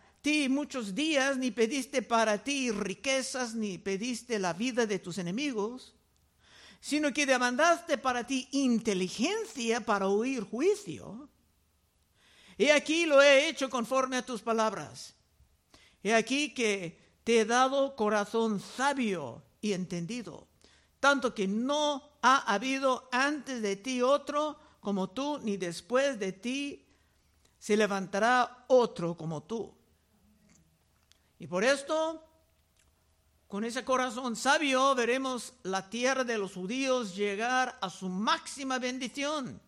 muchos 0.49 0.95
días, 0.95 1.37
ni 1.37 1.51
pediste 1.51 2.01
para 2.01 2.43
ti 2.43 2.71
riquezas, 2.71 3.53
ni 3.53 3.77
pediste 3.77 4.39
la 4.39 4.53
vida 4.53 4.85
de 4.87 4.97
tus 4.97 5.19
enemigos, 5.19 5.94
sino 6.85 7.11
que 7.11 7.25
demandaste 7.25 7.97
para 7.97 8.27
ti 8.27 8.47
inteligencia 8.51 9.81
para 9.81 10.07
oír 10.07 10.43
juicio. 10.43 11.27
He 12.59 12.71
aquí 12.71 13.07
lo 13.07 13.23
he 13.23 13.49
hecho 13.49 13.71
conforme 13.71 14.17
a 14.17 14.21
tus 14.23 14.43
palabras. 14.43 15.15
He 16.03 16.13
aquí 16.13 16.53
que 16.53 16.95
te 17.23 17.39
he 17.39 17.45
dado 17.45 17.95
corazón 17.95 18.59
sabio 18.59 19.41
y 19.61 19.73
entendido, 19.73 20.47
tanto 20.99 21.33
que 21.33 21.47
no 21.47 22.03
ha 22.21 22.53
habido 22.53 23.09
antes 23.11 23.63
de 23.63 23.77
ti 23.77 24.03
otro 24.03 24.59
como 24.79 25.09
tú, 25.09 25.39
ni 25.39 25.57
después 25.57 26.19
de 26.19 26.33
ti 26.33 26.85
se 27.57 27.75
levantará 27.75 28.63
otro 28.67 29.17
como 29.17 29.41
tú. 29.41 29.73
Y 31.39 31.47
por 31.47 31.63
esto, 31.63 32.24
con 33.55 33.63
ese 33.63 33.85
corazón 33.85 34.35
sabio, 34.35 34.93
veremos 34.95 35.53
la 35.63 35.89
tierra 35.89 36.25
de 36.25 36.37
los 36.37 36.55
judíos 36.55 37.15
llegar 37.15 37.79
a 37.79 37.89
su 37.89 38.09
máxima 38.09 38.79
bendición 38.79 39.61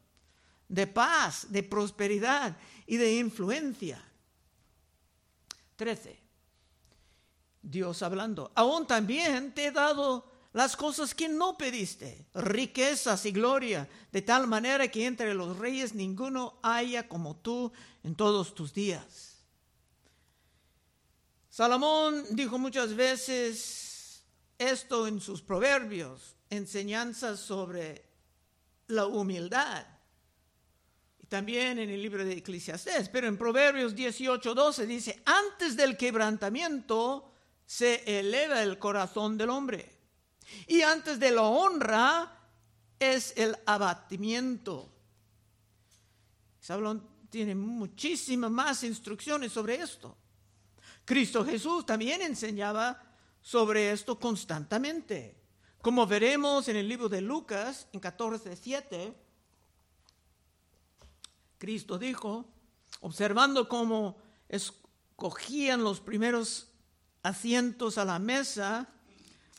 de 0.68 0.88
paz, 0.88 1.48
de 1.52 1.64
prosperidad 1.64 2.58
y 2.86 2.98
de 2.98 3.16
influencia. 3.16 4.04
13. 5.78 6.20
Dios 7.62 8.04
hablando, 8.04 8.52
aún 8.56 8.86
también 8.86 9.54
te 9.54 9.68
he 9.68 9.72
dado 9.72 10.30
las 10.52 10.76
cosas 10.76 11.16
que 11.16 11.30
no 11.30 11.58
pediste, 11.58 12.28
riquezas 12.34 13.26
y 13.26 13.32
gloria, 13.32 13.88
de 14.12 14.22
tal 14.22 14.48
manera 14.48 14.90
que 14.90 15.06
entre 15.06 15.34
los 15.34 15.58
reyes 15.58 15.96
ninguno 15.96 16.60
haya 16.62 17.08
como 17.08 17.38
tú 17.38 17.72
en 18.04 18.16
todos 18.16 18.54
tus 18.54 18.74
días. 18.74 19.37
Salomón 21.58 22.24
dijo 22.36 22.60
muchas 22.60 22.96
veces 22.96 24.24
esto 24.60 25.08
en 25.08 25.20
sus 25.20 25.42
proverbios, 25.42 26.36
enseñanzas 26.52 27.40
sobre 27.40 28.06
la 28.86 29.08
humildad. 29.08 29.88
también 31.28 31.80
en 31.80 31.90
el 31.90 32.00
libro 32.00 32.24
de 32.24 32.34
Eclesiastés, 32.34 33.10
pero 33.10 33.28
en 33.28 33.40
Proverbios 33.40 33.96
18, 33.96 34.54
12 34.54 34.86
dice, 34.86 35.24
antes 35.26 35.76
del 35.76 35.98
quebrantamiento 35.98 37.34
se 37.66 38.20
eleva 38.20 38.62
el 38.62 38.78
corazón 38.78 39.36
del 39.36 39.50
hombre, 39.50 39.92
y 40.68 40.84
antes 40.84 41.20
de 41.20 41.32
la 41.32 41.42
honra 41.42 42.40
es 43.00 43.34
el 43.36 43.58
abatimiento. 43.66 44.94
Sablón 46.60 47.26
tiene 47.32 47.56
muchísimas 47.56 48.52
más 48.52 48.84
instrucciones 48.84 49.52
sobre 49.54 49.82
esto. 49.82 50.16
Cristo 51.08 51.46
Jesús 51.46 51.86
también 51.86 52.22
enseñaba 52.22 53.02
sobre 53.42 53.94
esto 53.94 54.20
constantemente. 54.20 55.42
Como 55.82 56.06
veremos 56.06 56.68
en 56.68 56.76
el 56.76 56.86
libro 56.86 57.08
de 57.08 57.22
Lucas, 57.22 57.88
en 57.94 58.02
14.7, 58.02 59.16
Cristo 61.58 61.98
dijo, 61.98 62.44
observando 63.00 63.70
cómo 63.70 64.18
escogían 64.50 65.82
los 65.82 66.02
primeros 66.02 66.74
asientos 67.24 67.98
a 67.98 68.04
la 68.04 68.20
mesa, 68.20 68.90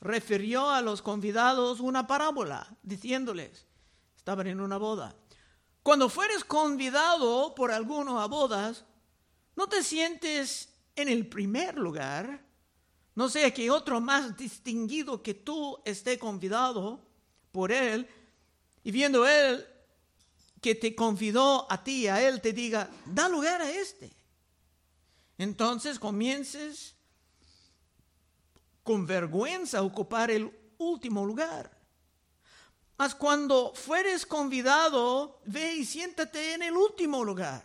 refirió 0.02 0.68
a 0.68 0.82
los 0.82 1.00
convidados 1.00 1.80
una 1.80 2.06
parábola, 2.06 2.76
diciéndoles, 2.82 3.64
estaban 4.18 4.48
en 4.48 4.60
una 4.60 4.76
boda, 4.76 5.16
cuando 5.82 6.10
fueres 6.10 6.44
convidado 6.44 7.54
por 7.54 7.72
alguno 7.72 8.20
a 8.20 8.26
bodas, 8.26 8.84
no 9.56 9.66
te 9.66 9.82
sientes 9.82 10.74
en 10.98 11.08
el 11.08 11.26
primer 11.26 11.78
lugar, 11.78 12.44
no 13.14 13.28
sea 13.28 13.52
que 13.52 13.70
otro 13.70 14.00
más 14.00 14.36
distinguido 14.36 15.22
que 15.22 15.34
tú 15.34 15.80
esté 15.84 16.18
convidado 16.18 17.04
por 17.52 17.72
él, 17.72 18.08
y 18.84 18.90
viendo 18.90 19.26
él 19.26 19.66
que 20.60 20.74
te 20.74 20.94
convidó 20.94 21.70
a 21.70 21.82
ti, 21.82 22.08
a 22.08 22.26
él, 22.26 22.40
te 22.40 22.52
diga, 22.52 22.90
da 23.06 23.28
lugar 23.28 23.60
a 23.62 23.70
este. 23.70 24.10
Entonces 25.36 25.98
comiences 25.98 26.96
con 28.82 29.06
vergüenza 29.06 29.78
a 29.78 29.82
ocupar 29.82 30.30
el 30.30 30.50
último 30.78 31.24
lugar. 31.24 31.78
Mas 32.96 33.14
cuando 33.14 33.72
fueres 33.74 34.26
convidado, 34.26 35.40
ve 35.44 35.74
y 35.74 35.84
siéntate 35.84 36.54
en 36.54 36.62
el 36.62 36.76
último 36.76 37.22
lugar. 37.22 37.64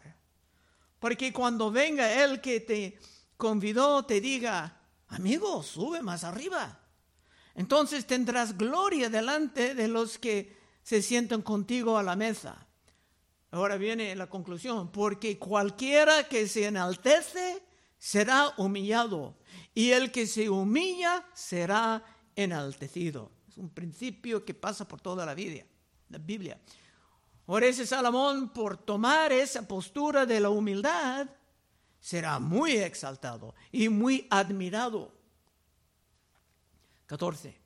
Porque 1.00 1.34
cuando 1.34 1.72
venga 1.72 2.24
el 2.24 2.40
que 2.40 2.60
te 2.60 3.00
convidó, 3.44 4.06
te 4.06 4.22
diga, 4.22 4.80
amigo, 5.10 5.62
sube 5.64 6.02
más 6.02 6.24
arriba. 6.24 6.80
Entonces 7.56 8.08
tendrás 8.08 8.58
gloria 8.58 9.10
delante 9.10 9.76
de 9.76 9.90
los 9.90 10.18
que 10.18 10.56
se 10.82 11.02
sientan 11.02 11.42
contigo 11.42 11.98
a 11.98 12.04
la 12.04 12.16
mesa. 12.16 12.66
Ahora 13.52 13.76
viene 13.76 14.16
la 14.16 14.30
conclusión, 14.30 14.94
porque 14.94 15.38
cualquiera 15.38 16.30
que 16.30 16.48
se 16.48 16.68
enaltece 16.68 17.62
será 18.00 18.54
humillado 18.56 19.36
y 19.76 19.92
el 19.92 20.10
que 20.14 20.26
se 20.26 20.50
humilla 20.50 21.26
será 21.34 22.02
enaltecido. 22.38 23.30
Es 23.50 23.58
un 23.58 23.72
principio 23.72 24.46
que 24.46 24.54
pasa 24.54 24.88
por 24.88 25.02
toda 25.02 25.26
la 25.26 25.36
Biblia. 25.36 25.68
La 26.08 26.18
Biblia. 26.18 26.58
Ahora 27.46 27.66
ese 27.66 27.86
Salomón, 27.86 28.54
por 28.54 28.78
tomar 28.78 29.34
esa 29.34 29.68
postura 29.68 30.26
de 30.26 30.40
la 30.40 30.50
humildad, 30.50 31.28
será 32.04 32.38
muy 32.38 32.74
exaltado 32.74 33.56
y 33.72 33.88
muy 33.88 34.28
admirado. 34.30 35.14
14. 37.06 37.58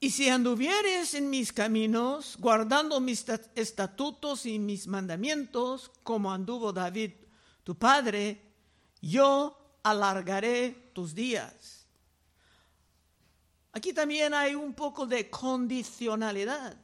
Y 0.00 0.10
si 0.10 0.28
anduvieres 0.28 1.14
en 1.14 1.30
mis 1.30 1.52
caminos, 1.52 2.36
guardando 2.40 2.98
mis 2.98 3.24
estatutos 3.54 4.46
y 4.46 4.58
mis 4.58 4.88
mandamientos, 4.88 5.92
como 6.02 6.32
anduvo 6.32 6.72
David 6.72 7.12
tu 7.62 7.78
padre, 7.78 8.42
yo 9.00 9.56
alargaré 9.84 10.90
tus 10.92 11.14
días. 11.14 11.86
Aquí 13.70 13.92
también 13.92 14.34
hay 14.34 14.56
un 14.56 14.74
poco 14.74 15.06
de 15.06 15.30
condicionalidad, 15.30 16.76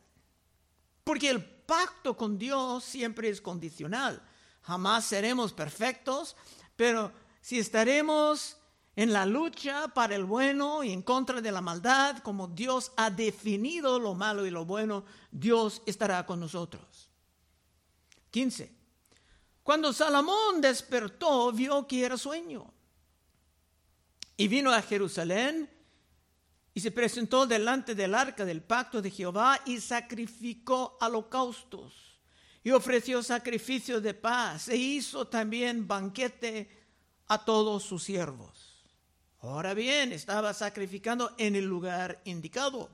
porque 1.03 1.31
el 1.31 1.45
pacto 1.45 2.17
con 2.17 2.39
Dios 2.39 2.85
siempre 2.85 3.29
es 3.29 3.41
condicional. 3.41 4.23
Jamás 4.65 5.05
seremos 5.05 5.53
perfectos, 5.53 6.37
pero 6.75 7.13
si 7.43 7.59
estaremos 7.59 8.57
en 8.97 9.13
la 9.13 9.27
lucha 9.27 9.89
para 9.89 10.15
el 10.15 10.25
bueno 10.25 10.83
y 10.83 10.93
en 10.93 11.03
contra 11.03 11.43
de 11.43 11.53
la 11.53 11.61
maldad, 11.61 12.19
como 12.19 12.49
Dios 12.49 12.93
ha 12.97 13.11
definido 13.11 13.99
lo 13.99 14.15
malo 14.15 14.47
y 14.47 14.51
lo 14.51 14.65
bueno, 14.65 15.05
Dios 15.31 15.83
estará 15.85 16.25
con 16.25 16.41
nosotros. 16.41 17.11
15. 18.31 18.73
Cuando 19.63 19.93
Salomón 19.93 20.63
despertó, 20.63 21.53
vio 21.53 21.87
que 21.87 22.05
era 22.05 22.17
sueño. 22.17 22.73
Y 24.37 24.49
vino 24.49 24.73
a 24.73 24.81
Jerusalén 24.81 25.71
y 26.73 26.81
se 26.81 26.91
presentó 26.91 27.47
delante 27.47 27.95
del 27.95 28.15
arca 28.15 28.45
del 28.47 28.63
pacto 28.63 29.03
de 29.03 29.11
Jehová 29.11 29.61
y 29.67 29.81
sacrificó 29.81 30.97
holocaustos 31.01 32.14
y 32.65 32.71
ofreció 32.71 33.23
sacrificio 33.23 34.01
de 34.01 34.15
paz 34.15 34.69
e 34.69 34.77
hizo 34.77 35.29
también 35.29 35.87
banquete 35.87 36.71
a 37.29 37.45
todos 37.45 37.83
sus 37.83 38.03
siervos. 38.03 38.83
Ahora 39.41 39.75
bien, 39.75 40.13
estaba 40.13 40.55
sacrificando 40.55 41.35
en 41.37 41.57
el 41.57 41.67
lugar 41.67 42.23
indicado. 42.25 42.89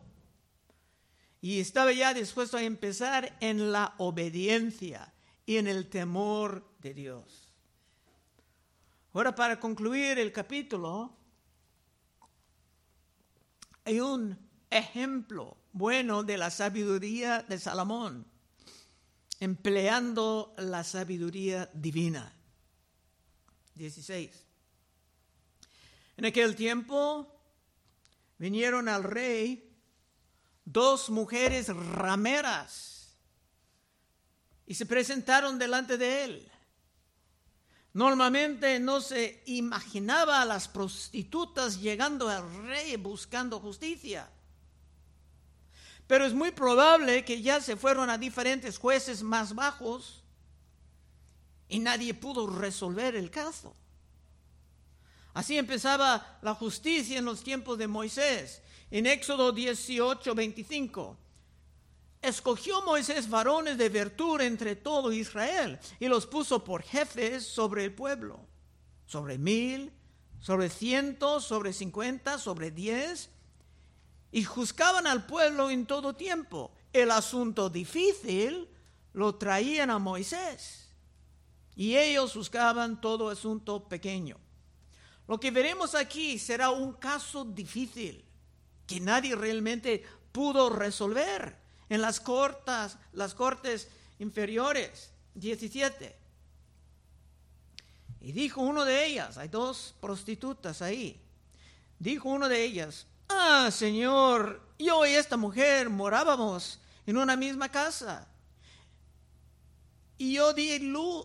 Y 1.40 1.60
estaba 1.60 1.92
ya 1.92 2.12
dispuesto 2.12 2.56
a 2.56 2.62
empezar 2.64 3.36
en 3.40 3.70
la 3.70 3.94
obediencia 3.98 5.14
y 5.46 5.56
en 5.56 5.68
el 5.68 5.88
temor 5.88 6.68
de 6.80 6.92
Dios. 6.92 7.54
Ahora, 9.12 9.34
para 9.36 9.60
concluir 9.60 10.18
el 10.18 10.32
capítulo, 10.32 11.16
hay 13.84 14.00
un 14.00 14.36
ejemplo 14.68 15.56
bueno 15.72 16.24
de 16.24 16.36
la 16.36 16.50
sabiduría 16.50 17.42
de 17.42 17.58
Salomón, 17.58 18.26
empleando 19.40 20.54
la 20.58 20.84
sabiduría 20.84 21.70
divina. 21.72 22.32
16. 23.74 24.30
En 26.18 26.26
aquel 26.26 26.54
tiempo 26.54 27.26
vinieron 28.36 28.88
al 28.88 29.02
rey 29.02 29.74
dos 30.66 31.08
mujeres 31.08 31.68
rameras 31.68 33.16
y 34.66 34.74
se 34.74 34.86
presentaron 34.86 35.58
delante 35.58 35.96
de 35.96 36.24
él. 36.24 36.52
Normalmente 37.92 38.78
no 38.78 39.00
se 39.00 39.42
imaginaba 39.46 40.42
a 40.42 40.44
las 40.44 40.68
prostitutas 40.68 41.80
llegando 41.80 42.28
al 42.28 42.66
rey 42.66 42.96
buscando 42.96 43.58
justicia. 43.58 44.30
Pero 46.10 46.26
es 46.26 46.34
muy 46.34 46.50
probable 46.50 47.24
que 47.24 47.40
ya 47.40 47.60
se 47.60 47.76
fueron 47.76 48.10
a 48.10 48.18
diferentes 48.18 48.78
jueces 48.78 49.22
más 49.22 49.54
bajos 49.54 50.24
y 51.68 51.78
nadie 51.78 52.14
pudo 52.14 52.48
resolver 52.48 53.14
el 53.14 53.30
caso. 53.30 53.76
Así 55.34 55.56
empezaba 55.56 56.40
la 56.42 56.56
justicia 56.56 57.16
en 57.16 57.24
los 57.24 57.44
tiempos 57.44 57.78
de 57.78 57.86
Moisés. 57.86 58.60
En 58.90 59.06
Éxodo 59.06 59.52
18, 59.52 60.34
25. 60.34 61.16
Escogió 62.22 62.82
Moisés 62.82 63.30
varones 63.30 63.78
de 63.78 63.88
virtud 63.88 64.40
entre 64.40 64.74
todo 64.74 65.12
Israel 65.12 65.78
y 66.00 66.08
los 66.08 66.26
puso 66.26 66.64
por 66.64 66.82
jefes 66.82 67.46
sobre 67.46 67.84
el 67.84 67.94
pueblo, 67.94 68.40
sobre 69.06 69.38
mil, 69.38 69.92
sobre 70.40 70.70
cientos, 70.70 71.44
sobre 71.44 71.72
cincuenta, 71.72 72.36
sobre 72.38 72.72
diez, 72.72 73.30
y 74.32 74.44
juzgaban 74.44 75.06
al 75.06 75.26
pueblo 75.26 75.70
en 75.70 75.86
todo 75.86 76.14
tiempo. 76.14 76.72
El 76.92 77.10
asunto 77.10 77.70
difícil 77.70 78.68
lo 79.12 79.34
traían 79.34 79.90
a 79.90 79.98
Moisés 79.98 80.88
y 81.76 81.96
ellos 81.96 82.32
juzgaban 82.32 83.00
todo 83.00 83.30
asunto 83.30 83.88
pequeño. 83.88 84.36
Lo 85.26 85.38
que 85.38 85.50
veremos 85.50 85.94
aquí 85.94 86.38
será 86.38 86.70
un 86.70 86.92
caso 86.94 87.44
difícil 87.44 88.24
que 88.86 89.00
nadie 89.00 89.36
realmente 89.36 90.04
pudo 90.32 90.70
resolver 90.70 91.56
en 91.88 92.00
las 92.00 92.20
cortas, 92.20 92.98
las 93.12 93.34
cortes 93.34 93.88
inferiores. 94.18 95.12
17. 95.34 96.16
Y 98.20 98.32
dijo 98.32 98.60
uno 98.60 98.84
de 98.84 99.06
ellas, 99.06 99.38
hay 99.38 99.48
dos 99.48 99.94
prostitutas 100.00 100.82
ahí. 100.82 101.20
Dijo 101.98 102.28
uno 102.28 102.48
de 102.48 102.62
ellas, 102.64 103.06
ah, 103.30 103.70
Señor, 103.70 104.60
yo 104.78 105.06
y 105.06 105.10
esta 105.10 105.36
mujer 105.36 105.88
morábamos 105.88 106.78
en 107.06 107.16
una 107.16 107.36
misma 107.36 107.68
casa. 107.68 108.26
Y 110.18 110.34
yo 110.34 110.52
di 110.52 110.74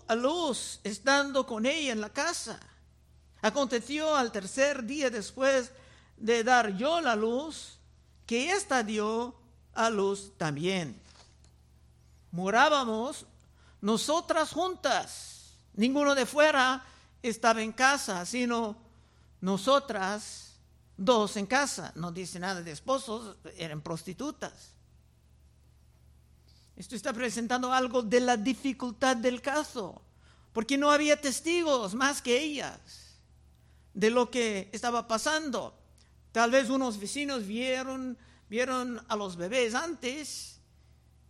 a 0.07 0.15
luz 0.15 0.79
estando 0.83 1.45
con 1.45 1.65
ella 1.65 1.91
en 1.91 2.01
la 2.01 2.09
casa. 2.09 2.59
Aconteció 3.41 4.15
al 4.15 4.31
tercer 4.31 4.83
día 4.85 5.09
después 5.09 5.71
de 6.17 6.43
dar 6.43 6.77
yo 6.77 7.01
la 7.01 7.15
luz, 7.15 7.77
que 8.25 8.51
ésta 8.51 8.83
dio 8.83 9.35
a 9.73 9.89
luz 9.89 10.31
también. 10.37 10.99
morábamos 12.31 13.25
nosotras 13.81 14.51
juntas. 14.51 15.53
Ninguno 15.73 16.15
de 16.15 16.25
fuera 16.25 16.83
estaba 17.21 17.61
en 17.61 17.71
casa, 17.71 18.25
sino 18.25 18.75
nosotras 19.41 20.44
dos 20.97 21.37
en 21.37 21.45
casa. 21.45 21.91
No 21.95 22.11
dice 22.11 22.39
nada 22.39 22.61
de 22.61 22.71
esposos, 22.71 23.37
eran 23.57 23.81
prostitutas. 23.81 24.73
Esto 26.75 26.95
está 26.95 27.13
presentando 27.13 27.71
algo 27.71 28.01
de 28.01 28.19
la 28.19 28.35
dificultad 28.35 29.15
del 29.15 29.41
caso, 29.41 30.01
porque 30.51 30.77
no 30.77 30.91
había 30.91 31.19
testigos 31.19 31.95
más 31.95 32.21
que 32.21 32.41
ellas 32.41 33.17
de 33.93 34.09
lo 34.09 34.29
que 34.29 34.69
estaba 34.73 35.07
pasando. 35.07 35.77
Tal 36.33 36.51
vez 36.51 36.69
unos 36.69 36.99
vecinos 36.99 37.47
vieron, 37.47 38.17
vieron 38.49 39.01
a 39.07 39.15
los 39.15 39.37
bebés 39.37 39.73
antes, 39.73 40.59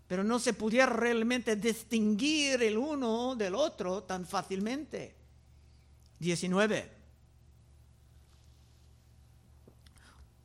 pero 0.07 0.23
no 0.23 0.39
se 0.39 0.53
pudiera 0.53 0.87
realmente 0.87 1.55
distinguir 1.55 2.63
el 2.63 2.77
uno 2.77 3.35
del 3.35 3.53
otro 3.53 4.03
tan 4.03 4.25
fácilmente. 4.25 5.15
19. 6.19 6.94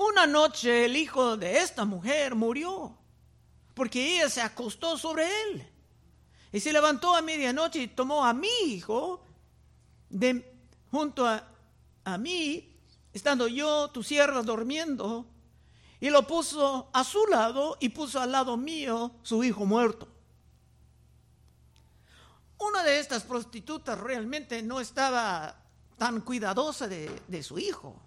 Una 0.00 0.26
noche 0.26 0.86
el 0.86 0.96
hijo 0.96 1.36
de 1.36 1.58
esta 1.58 1.84
mujer 1.84 2.34
murió 2.34 2.96
porque 3.74 4.16
ella 4.16 4.30
se 4.30 4.40
acostó 4.40 4.96
sobre 4.96 5.26
él. 5.42 5.70
Y 6.52 6.60
se 6.60 6.72
levantó 6.72 7.14
a 7.14 7.20
medianoche 7.20 7.82
y 7.82 7.88
tomó 7.88 8.24
a 8.24 8.32
mi 8.32 8.48
hijo 8.64 9.22
de, 10.08 10.56
junto 10.90 11.26
a, 11.26 11.46
a 12.04 12.16
mí, 12.16 12.74
estando 13.12 13.46
yo, 13.46 13.90
tu 13.90 14.02
sierra, 14.02 14.40
durmiendo, 14.42 15.26
y 16.00 16.08
lo 16.08 16.26
puso 16.26 16.88
a 16.94 17.04
su 17.04 17.26
lado 17.26 17.76
y 17.78 17.90
puso 17.90 18.22
al 18.22 18.32
lado 18.32 18.56
mío 18.56 19.10
su 19.22 19.44
hijo 19.44 19.66
muerto. 19.66 20.08
Una 22.56 22.82
de 22.82 23.00
estas 23.00 23.24
prostitutas 23.24 24.00
realmente 24.00 24.62
no 24.62 24.80
estaba 24.80 25.56
tan 25.98 26.22
cuidadosa 26.22 26.88
de, 26.88 27.20
de 27.28 27.42
su 27.42 27.58
hijo. 27.58 28.00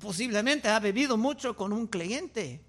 Posiblemente 0.00 0.68
ha 0.68 0.80
bebido 0.80 1.16
mucho 1.16 1.54
con 1.56 1.72
un 1.72 1.86
cliente 1.86 2.64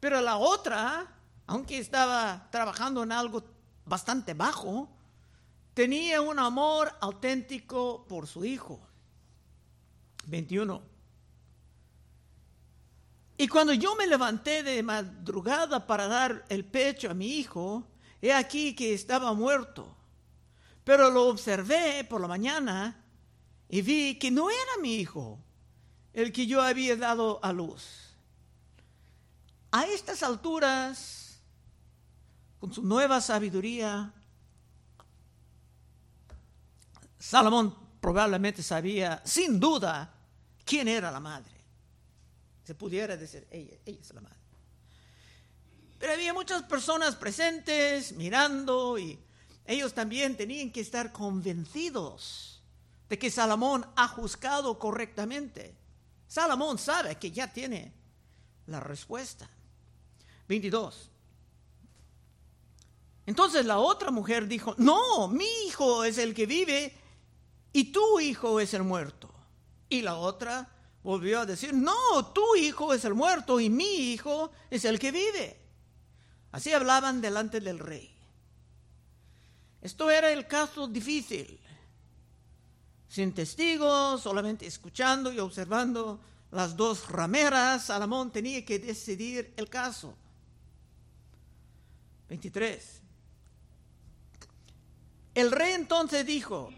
pero 0.00 0.20
la 0.20 0.36
otra, 0.36 1.06
aunque 1.46 1.78
estaba 1.78 2.48
trabajando 2.50 3.02
en 3.02 3.12
algo 3.12 3.42
bastante 3.84 4.34
bajo, 4.34 4.88
tenía 5.74 6.20
un 6.20 6.38
amor 6.38 6.92
auténtico 7.00 8.06
por 8.06 8.26
su 8.26 8.44
hijo. 8.44 8.80
21. 10.26 10.82
Y 13.38 13.48
cuando 13.48 13.72
yo 13.72 13.96
me 13.96 14.06
levanté 14.06 14.62
de 14.62 14.82
madrugada 14.82 15.86
para 15.86 16.06
dar 16.06 16.44
el 16.48 16.64
pecho 16.64 17.10
a 17.10 17.14
mi 17.14 17.38
hijo, 17.38 17.88
he 18.20 18.32
aquí 18.32 18.74
que 18.74 18.94
estaba 18.94 19.32
muerto. 19.32 19.96
Pero 20.84 21.10
lo 21.10 21.28
observé 21.28 22.04
por 22.04 22.20
la 22.20 22.28
mañana 22.28 23.04
y 23.68 23.82
vi 23.82 24.18
que 24.18 24.30
no 24.30 24.50
era 24.50 24.82
mi 24.82 24.96
hijo 24.96 25.38
el 26.12 26.32
que 26.32 26.46
yo 26.46 26.62
había 26.62 26.96
dado 26.96 27.40
a 27.42 27.52
luz. 27.52 28.14
A 29.70 29.86
estas 29.86 30.22
alturas, 30.22 31.40
con 32.58 32.72
su 32.72 32.82
nueva 32.82 33.20
sabiduría, 33.20 34.12
Salomón 37.18 37.74
probablemente 38.00 38.62
sabía, 38.62 39.20
sin 39.24 39.60
duda, 39.60 40.14
quién 40.64 40.88
era 40.88 41.10
la 41.10 41.20
madre. 41.20 41.58
Se 42.64 42.74
pudiera 42.74 43.16
decir, 43.16 43.46
ella, 43.50 43.76
ella 43.84 44.00
es 44.00 44.14
la 44.14 44.20
madre. 44.20 44.38
Pero 45.98 46.12
había 46.12 46.32
muchas 46.32 46.62
personas 46.62 47.16
presentes 47.16 48.12
mirando 48.12 48.98
y 48.98 49.18
ellos 49.66 49.92
también 49.92 50.36
tenían 50.36 50.70
que 50.70 50.80
estar 50.80 51.12
convencidos 51.12 52.62
de 53.08 53.18
que 53.18 53.30
Salomón 53.30 53.86
ha 53.96 54.06
juzgado 54.08 54.78
correctamente. 54.78 55.76
Salomón 56.28 56.78
sabe 56.78 57.16
que 57.16 57.30
ya 57.30 57.52
tiene 57.52 57.92
la 58.66 58.78
respuesta. 58.78 59.48
22. 60.46 61.10
Entonces 63.26 63.66
la 63.66 63.78
otra 63.78 64.10
mujer 64.10 64.46
dijo, 64.46 64.74
no, 64.78 65.28
mi 65.28 65.46
hijo 65.66 66.04
es 66.04 66.16
el 66.18 66.34
que 66.34 66.46
vive 66.46 66.94
y 67.72 67.92
tu 67.92 68.20
hijo 68.20 68.60
es 68.60 68.72
el 68.74 68.82
muerto. 68.82 69.32
Y 69.88 70.02
la 70.02 70.16
otra 70.16 70.68
volvió 71.02 71.40
a 71.40 71.46
decir, 71.46 71.74
no, 71.74 72.32
tu 72.32 72.56
hijo 72.56 72.94
es 72.94 73.04
el 73.04 73.14
muerto 73.14 73.60
y 73.60 73.68
mi 73.68 74.12
hijo 74.12 74.50
es 74.70 74.84
el 74.84 74.98
que 74.98 75.12
vive. 75.12 75.60
Así 76.52 76.72
hablaban 76.72 77.20
delante 77.20 77.60
del 77.60 77.78
rey. 77.78 78.14
Esto 79.80 80.10
era 80.10 80.30
el 80.30 80.46
caso 80.46 80.88
difícil. 80.88 81.60
Sin 83.08 83.32
testigos, 83.32 84.22
solamente 84.22 84.66
escuchando 84.66 85.32
y 85.32 85.38
observando 85.38 86.20
las 86.50 86.76
dos 86.76 87.08
rameras, 87.08 87.86
Salomón 87.86 88.30
tenía 88.30 88.64
que 88.64 88.78
decidir 88.78 89.52
el 89.56 89.68
caso. 89.68 90.14
23. 92.28 93.02
El 95.34 95.52
rey 95.52 95.72
entonces 95.72 96.26
dijo, 96.26 96.70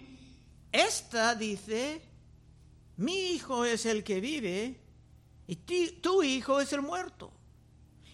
esta 0.70 1.34
dice, 1.34 2.02
mi 2.96 3.32
hijo 3.32 3.64
es 3.64 3.86
el 3.86 4.04
que 4.04 4.20
vive 4.20 4.78
y 5.46 5.56
tu 5.56 6.22
hijo 6.22 6.60
es 6.60 6.72
el 6.72 6.82
muerto. 6.82 7.32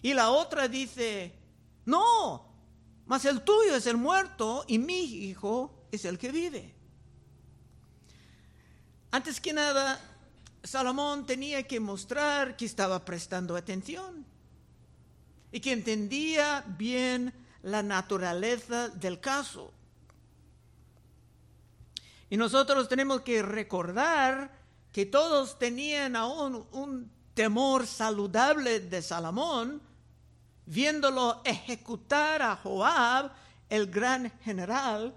Y 0.02 0.14
la 0.14 0.31
otra 0.31 0.68
dice, 0.68 1.35
no, 1.85 2.46
mas 3.07 3.24
el 3.24 3.42
tuyo 3.42 3.74
es 3.74 3.87
el 3.87 3.96
muerto 3.96 4.64
y 4.68 4.79
mi 4.79 5.02
hijo 5.02 5.88
es 5.90 6.05
el 6.05 6.18
que 6.18 6.31
vive. 6.31 6.76
Antes 9.11 9.40
que 9.40 9.53
nada, 9.53 10.01
Salomón 10.62 11.27
tenía 11.27 11.62
que 11.62 11.81
mostrar 11.81 12.57
que 12.57 12.64
estaba 12.64 13.05
prestando 13.05 13.57
atención 13.57 14.27
y 15.53 15.61
que 15.61 15.73
entendía 15.73 16.64
bien 16.77 17.33
la 17.62 17.83
naturaleza 17.83 18.88
del 18.88 19.21
caso. 19.21 19.73
Y 22.29 22.37
nosotros 22.37 22.88
tenemos 22.88 23.21
que 23.21 23.42
recordar 23.42 24.51
que 24.92 25.07
todos 25.07 25.59
tenían 25.59 26.16
aún 26.16 26.66
un 26.73 27.11
temor 27.35 27.87
saludable 27.87 28.81
de 28.81 29.03
Salomón, 29.03 29.81
viéndolo 30.64 31.42
ejecutar 31.45 32.42
a 32.42 32.57
Joab, 32.57 33.31
el 33.69 33.87
gran 33.88 34.31
general, 34.40 35.14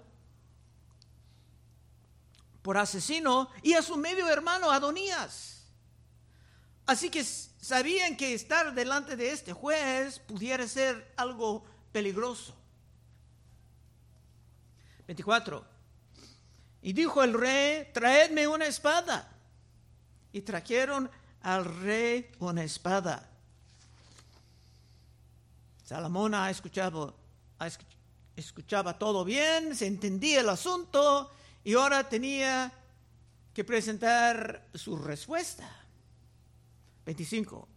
por 2.70 2.78
asesino, 2.78 3.50
y 3.64 3.74
a 3.74 3.82
su 3.82 3.96
medio 3.96 4.28
hermano 4.28 4.70
Adonías. 4.70 5.64
Así 6.86 7.10
que 7.10 7.24
sabían 7.24 8.16
que 8.16 8.32
estar 8.32 8.72
delante 8.72 9.16
de 9.16 9.32
este 9.32 9.52
juez 9.52 10.20
pudiera 10.20 10.68
ser 10.68 11.12
algo 11.16 11.64
peligroso. 11.90 12.54
24. 15.08 15.64
Y 16.82 16.92
dijo 16.92 17.24
el 17.24 17.34
rey, 17.34 17.88
traedme 17.92 18.46
una 18.46 18.66
espada. 18.66 19.28
Y 20.32 20.42
trajeron 20.42 21.10
al 21.42 21.64
rey 21.64 22.30
una 22.38 22.62
espada. 22.62 23.28
Salomón 25.84 26.36
ha 26.36 26.48
escuchado, 26.50 27.16
escuchaba 28.36 28.96
todo 28.96 29.24
bien, 29.24 29.74
se 29.74 29.88
entendía 29.88 30.38
el 30.38 30.48
asunto 30.50 31.32
y 31.64 31.74
ahora 31.74 32.08
tenía 32.08 32.72
que 33.52 33.64
presentar 33.64 34.68
su 34.74 34.96
respuesta. 34.96 35.68
25. 37.04 37.68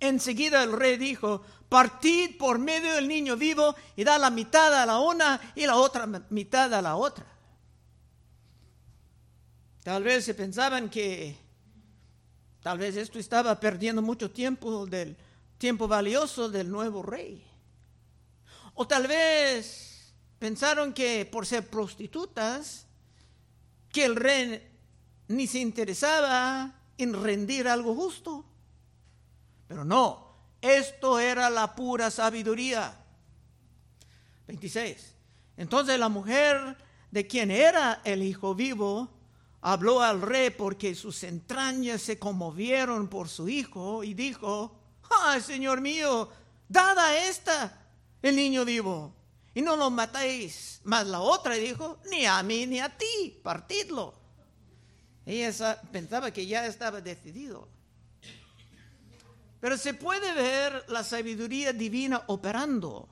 Enseguida 0.00 0.62
el 0.62 0.72
rey 0.72 0.96
dijo, 0.96 1.42
partid 1.68 2.36
por 2.38 2.58
medio 2.58 2.94
del 2.94 3.08
niño 3.08 3.36
vivo 3.36 3.74
y 3.96 4.04
da 4.04 4.18
la 4.18 4.30
mitad 4.30 4.74
a 4.74 4.84
la 4.84 4.98
una 4.98 5.40
y 5.54 5.66
la 5.66 5.76
otra 5.76 6.06
mitad 6.30 6.72
a 6.74 6.82
la 6.82 6.96
otra. 6.96 7.26
Tal 9.82 10.02
vez 10.02 10.24
se 10.24 10.34
pensaban 10.34 10.90
que 10.90 11.36
tal 12.60 12.78
vez 12.78 12.96
esto 12.96 13.18
estaba 13.18 13.58
perdiendo 13.60 14.02
mucho 14.02 14.30
tiempo 14.30 14.84
del 14.84 15.16
tiempo 15.58 15.88
valioso 15.88 16.48
del 16.48 16.70
nuevo 16.70 17.02
rey. 17.02 17.46
O 18.74 18.86
tal 18.86 19.06
vez 19.06 19.95
pensaron 20.38 20.92
que 20.92 21.26
por 21.26 21.46
ser 21.46 21.68
prostitutas, 21.68 22.86
que 23.92 24.04
el 24.04 24.16
rey 24.16 24.68
ni 25.28 25.46
se 25.46 25.58
interesaba 25.58 26.74
en 26.98 27.22
rendir 27.22 27.68
algo 27.68 27.94
justo. 27.94 28.44
Pero 29.66 29.84
no, 29.84 30.34
esto 30.60 31.18
era 31.18 31.50
la 31.50 31.74
pura 31.74 32.10
sabiduría. 32.10 32.96
26. 34.46 35.14
Entonces 35.56 35.98
la 35.98 36.08
mujer 36.08 36.76
de 37.10 37.26
quien 37.26 37.50
era 37.50 38.02
el 38.04 38.22
hijo 38.22 38.54
vivo 38.54 39.10
habló 39.62 40.02
al 40.02 40.22
rey 40.22 40.50
porque 40.50 40.94
sus 40.94 41.24
entrañas 41.24 42.02
se 42.02 42.18
conmovieron 42.18 43.08
por 43.08 43.28
su 43.28 43.48
hijo 43.48 44.04
y 44.04 44.14
dijo, 44.14 44.78
ay, 45.24 45.40
Señor 45.40 45.80
mío, 45.80 46.28
dada 46.68 47.16
esta 47.26 47.86
el 48.22 48.36
niño 48.36 48.64
vivo 48.64 49.15
y 49.56 49.62
no 49.62 49.74
lo 49.74 49.88
matéis. 49.88 50.82
Mas 50.84 51.06
la 51.06 51.20
otra 51.20 51.54
dijo, 51.54 51.98
ni 52.10 52.26
a 52.26 52.42
mí 52.42 52.66
ni 52.66 52.78
a 52.78 52.94
ti, 52.94 53.40
partidlo. 53.42 54.12
Ella 55.24 55.80
pensaba 55.90 56.30
que 56.30 56.46
ya 56.46 56.66
estaba 56.66 57.00
decidido. 57.00 57.66
Pero 59.58 59.78
se 59.78 59.94
puede 59.94 60.34
ver 60.34 60.84
la 60.88 61.02
sabiduría 61.02 61.72
divina 61.72 62.22
operando. 62.26 63.08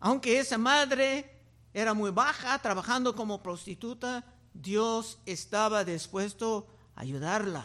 Aunque 0.00 0.40
esa 0.40 0.58
madre 0.58 1.30
era 1.72 1.94
muy 1.94 2.10
baja, 2.10 2.58
trabajando 2.58 3.14
como 3.14 3.40
prostituta, 3.40 4.24
Dios 4.52 5.20
estaba 5.26 5.84
dispuesto 5.84 6.66
a 6.96 7.02
ayudarla. 7.02 7.64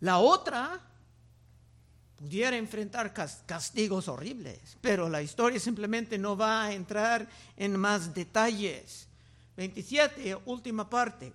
La 0.00 0.16
otra 0.20 0.89
pudiera 2.20 2.54
enfrentar 2.58 3.14
castigos 3.14 4.06
horribles, 4.06 4.76
pero 4.82 5.08
la 5.08 5.22
historia 5.22 5.58
simplemente 5.58 6.18
no 6.18 6.36
va 6.36 6.64
a 6.64 6.72
entrar 6.74 7.26
en 7.56 7.78
más 7.78 8.12
detalles. 8.12 9.08
27, 9.56 10.36
última 10.44 10.88
parte. 10.88 11.32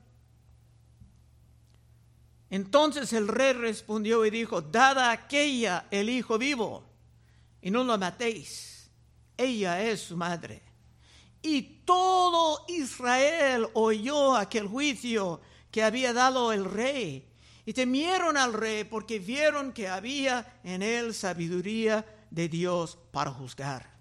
Entonces 2.51 3.13
el 3.13 3.27
rey 3.27 3.53
respondió 3.53 4.23
y 4.27 4.29
dijo, 4.29 4.61
dada 4.61 5.09
aquella 5.09 5.87
el 5.89 6.07
hijo 6.07 6.37
vivo, 6.37 6.83
y 7.63 7.71
no 7.71 7.83
lo 7.83 7.97
matéis, 7.97 8.91
ella 9.35 9.81
es 9.81 10.01
su 10.01 10.15
madre. 10.15 10.61
Y 11.41 11.63
todo 11.83 12.63
Israel 12.67 13.67
oyó 13.73 14.35
aquel 14.35 14.67
juicio 14.67 15.41
que 15.71 15.81
había 15.81 16.13
dado 16.13 16.53
el 16.53 16.63
rey 16.63 17.25
y 17.65 17.73
temieron 17.73 18.37
al 18.37 18.53
rey 18.53 18.83
porque 18.83 19.19
vieron 19.19 19.73
que 19.73 19.87
había 19.87 20.59
en 20.63 20.83
él 20.83 21.13
sabiduría 21.13 22.05
de 22.29 22.47
Dios 22.47 22.97
para 23.11 23.31
juzgar. 23.31 23.95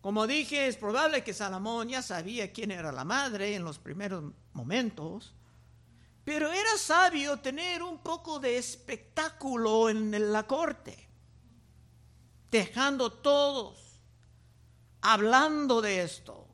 Como 0.00 0.26
dije, 0.26 0.66
es 0.66 0.76
probable 0.76 1.22
que 1.22 1.34
Salomón 1.34 1.88
ya 1.88 2.02
sabía 2.02 2.52
quién 2.52 2.70
era 2.70 2.90
la 2.90 3.04
madre 3.04 3.54
en 3.54 3.64
los 3.64 3.78
primeros 3.78 4.32
momentos, 4.52 5.34
pero 6.24 6.50
era 6.50 6.78
sabio 6.78 7.38
tener 7.38 7.82
un 7.82 7.98
poco 7.98 8.40
de 8.40 8.56
espectáculo 8.56 9.88
en 9.88 10.32
la 10.32 10.46
corte, 10.46 11.08
dejando 12.50 13.12
todos 13.12 13.90
hablando 15.02 15.80
de 15.80 16.02
esto, 16.02 16.46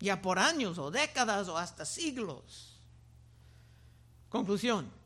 ya 0.00 0.20
por 0.22 0.38
años 0.38 0.78
o 0.78 0.90
décadas 0.90 1.48
o 1.48 1.56
hasta 1.56 1.84
siglos. 1.84 2.80
Conclusión. 4.28 4.97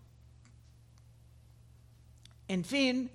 En 2.52 2.66
fin, 2.66 3.10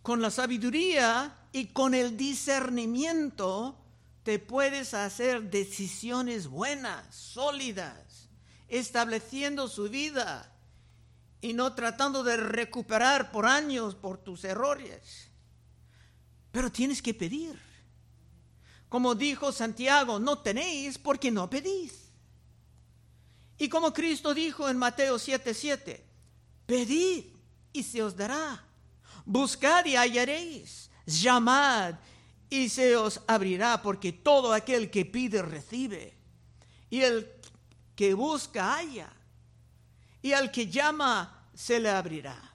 con 0.00 0.22
la 0.22 0.30
sabiduría 0.30 1.46
y 1.52 1.66
con 1.74 1.92
el 1.92 2.16
discernimiento 2.16 3.78
te 4.22 4.38
puedes 4.38 4.94
hacer 4.94 5.50
decisiones 5.50 6.46
buenas, 6.48 7.14
sólidas, 7.14 8.30
estableciendo 8.68 9.68
su 9.68 9.90
vida 9.90 10.50
y 11.42 11.52
no 11.52 11.74
tratando 11.74 12.24
de 12.24 12.38
recuperar 12.38 13.30
por 13.30 13.44
años 13.44 13.94
por 13.94 14.16
tus 14.24 14.42
errores. 14.44 15.28
Pero 16.50 16.72
tienes 16.72 17.02
que 17.02 17.12
pedir. 17.12 17.60
Como 18.88 19.14
dijo 19.14 19.52
Santiago, 19.52 20.18
no 20.18 20.38
tenéis 20.38 20.96
porque 20.96 21.30
no 21.30 21.50
pedís. 21.50 22.08
Y 23.58 23.68
como 23.68 23.92
Cristo 23.92 24.32
dijo 24.32 24.66
en 24.66 24.78
Mateo 24.78 25.18
7:7, 25.18 26.00
pedid 26.64 27.35
y 27.76 27.82
se 27.82 28.02
os 28.02 28.16
dará. 28.16 28.64
Buscad 29.24 29.84
y 29.84 29.96
hallaréis. 29.96 30.90
Llamad 31.04 31.96
y 32.48 32.68
se 32.68 32.96
os 32.96 33.20
abrirá, 33.26 33.82
porque 33.82 34.12
todo 34.12 34.52
aquel 34.52 34.90
que 34.90 35.04
pide 35.04 35.42
recibe. 35.42 36.16
Y 36.90 37.02
el 37.02 37.30
que 37.94 38.14
busca 38.14 38.74
halla. 38.74 39.12
Y 40.22 40.32
al 40.32 40.50
que 40.50 40.68
llama 40.68 41.48
se 41.54 41.78
le 41.78 41.90
abrirá. 41.90 42.54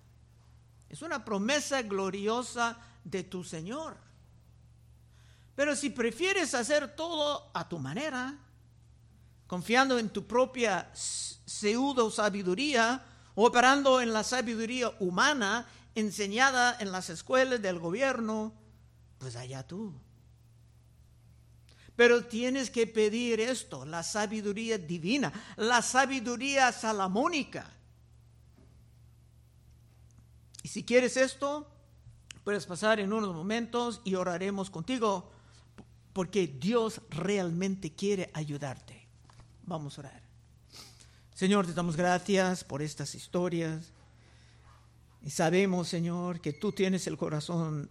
Es 0.90 1.02
una 1.02 1.24
promesa 1.24 1.82
gloriosa 1.84 2.78
de 3.04 3.24
tu 3.24 3.44
Señor. 3.44 3.98
Pero 5.56 5.76
si 5.76 5.90
prefieres 5.90 6.54
hacer 6.54 6.96
todo 6.96 7.52
a 7.54 7.68
tu 7.68 7.78
manera, 7.78 8.38
confiando 9.48 10.00
en 10.00 10.10
tu 10.10 10.26
propia 10.26 10.90
pseudo 10.94 12.10
sabiduría, 12.10 13.06
operando 13.36 14.02
en 14.02 14.14
la 14.14 14.24
sabiduría 14.24 14.92
humana 15.00 15.68
enseñada 15.96 16.78
en 16.80 16.92
las 16.92 17.10
escuelas 17.10 17.62
del 17.62 17.80
gobierno, 17.80 18.54
pues 19.18 19.36
allá 19.36 19.68
tú. 19.68 19.94
Pero 21.96 22.26
tienes 22.26 22.70
que 22.70 22.88
pedir 22.88 23.40
esto, 23.40 23.86
la 23.86 24.02
sabiduría 24.02 24.78
divina, 24.78 25.32
la 25.58 25.82
sabiduría 25.82 26.72
salamónica. 26.72 27.70
Y 30.64 30.68
si 30.70 30.84
quieres 30.84 31.18
esto, 31.18 31.68
puedes 32.44 32.66
pasar 32.66 33.00
en 33.00 33.14
unos 33.14 33.36
momentos 33.36 34.02
y 34.04 34.16
oraremos 34.16 34.70
contigo, 34.70 35.32
porque 36.14 36.48
Dios 36.48 37.02
realmente 37.10 37.94
quiere 37.94 38.32
ayudarte. 38.34 39.08
Vamos 39.64 39.98
a 39.98 40.02
orar. 40.02 40.31
Señor, 41.42 41.66
te 41.66 41.74
damos 41.74 41.98
gracias 41.98 42.64
por 42.64 42.84
estas 42.84 43.16
historias. 43.16 43.94
Y 45.24 45.32
sabemos, 45.32 45.88
Señor, 45.88 46.40
que 46.40 46.54
tú 46.54 46.72
tienes 46.72 47.08
el 47.08 47.18
corazón 47.18 47.90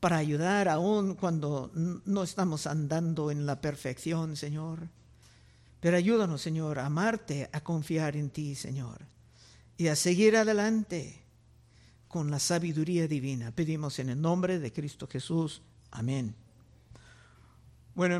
para 0.00 0.16
ayudar 0.16 0.66
aún 0.66 1.14
cuando 1.14 1.70
no 1.72 2.24
estamos 2.24 2.66
andando 2.66 3.30
en 3.30 3.46
la 3.46 3.60
perfección, 3.60 4.34
Señor. 4.34 4.88
Pero 5.78 5.96
ayúdanos, 5.96 6.42
Señor, 6.42 6.80
a 6.80 6.86
amarte, 6.86 7.48
a 7.52 7.60
confiar 7.60 8.16
en 8.16 8.30
ti, 8.30 8.56
Señor, 8.56 9.06
y 9.78 9.86
a 9.86 9.94
seguir 9.94 10.36
adelante 10.36 11.22
con 12.08 12.32
la 12.32 12.40
sabiduría 12.40 13.06
divina. 13.06 13.52
Pedimos 13.52 14.00
en 14.00 14.08
el 14.08 14.20
nombre 14.20 14.58
de 14.58 14.72
Cristo 14.72 15.06
Jesús. 15.06 15.62
Amén. 15.92 16.34
Bueno. 17.94 18.14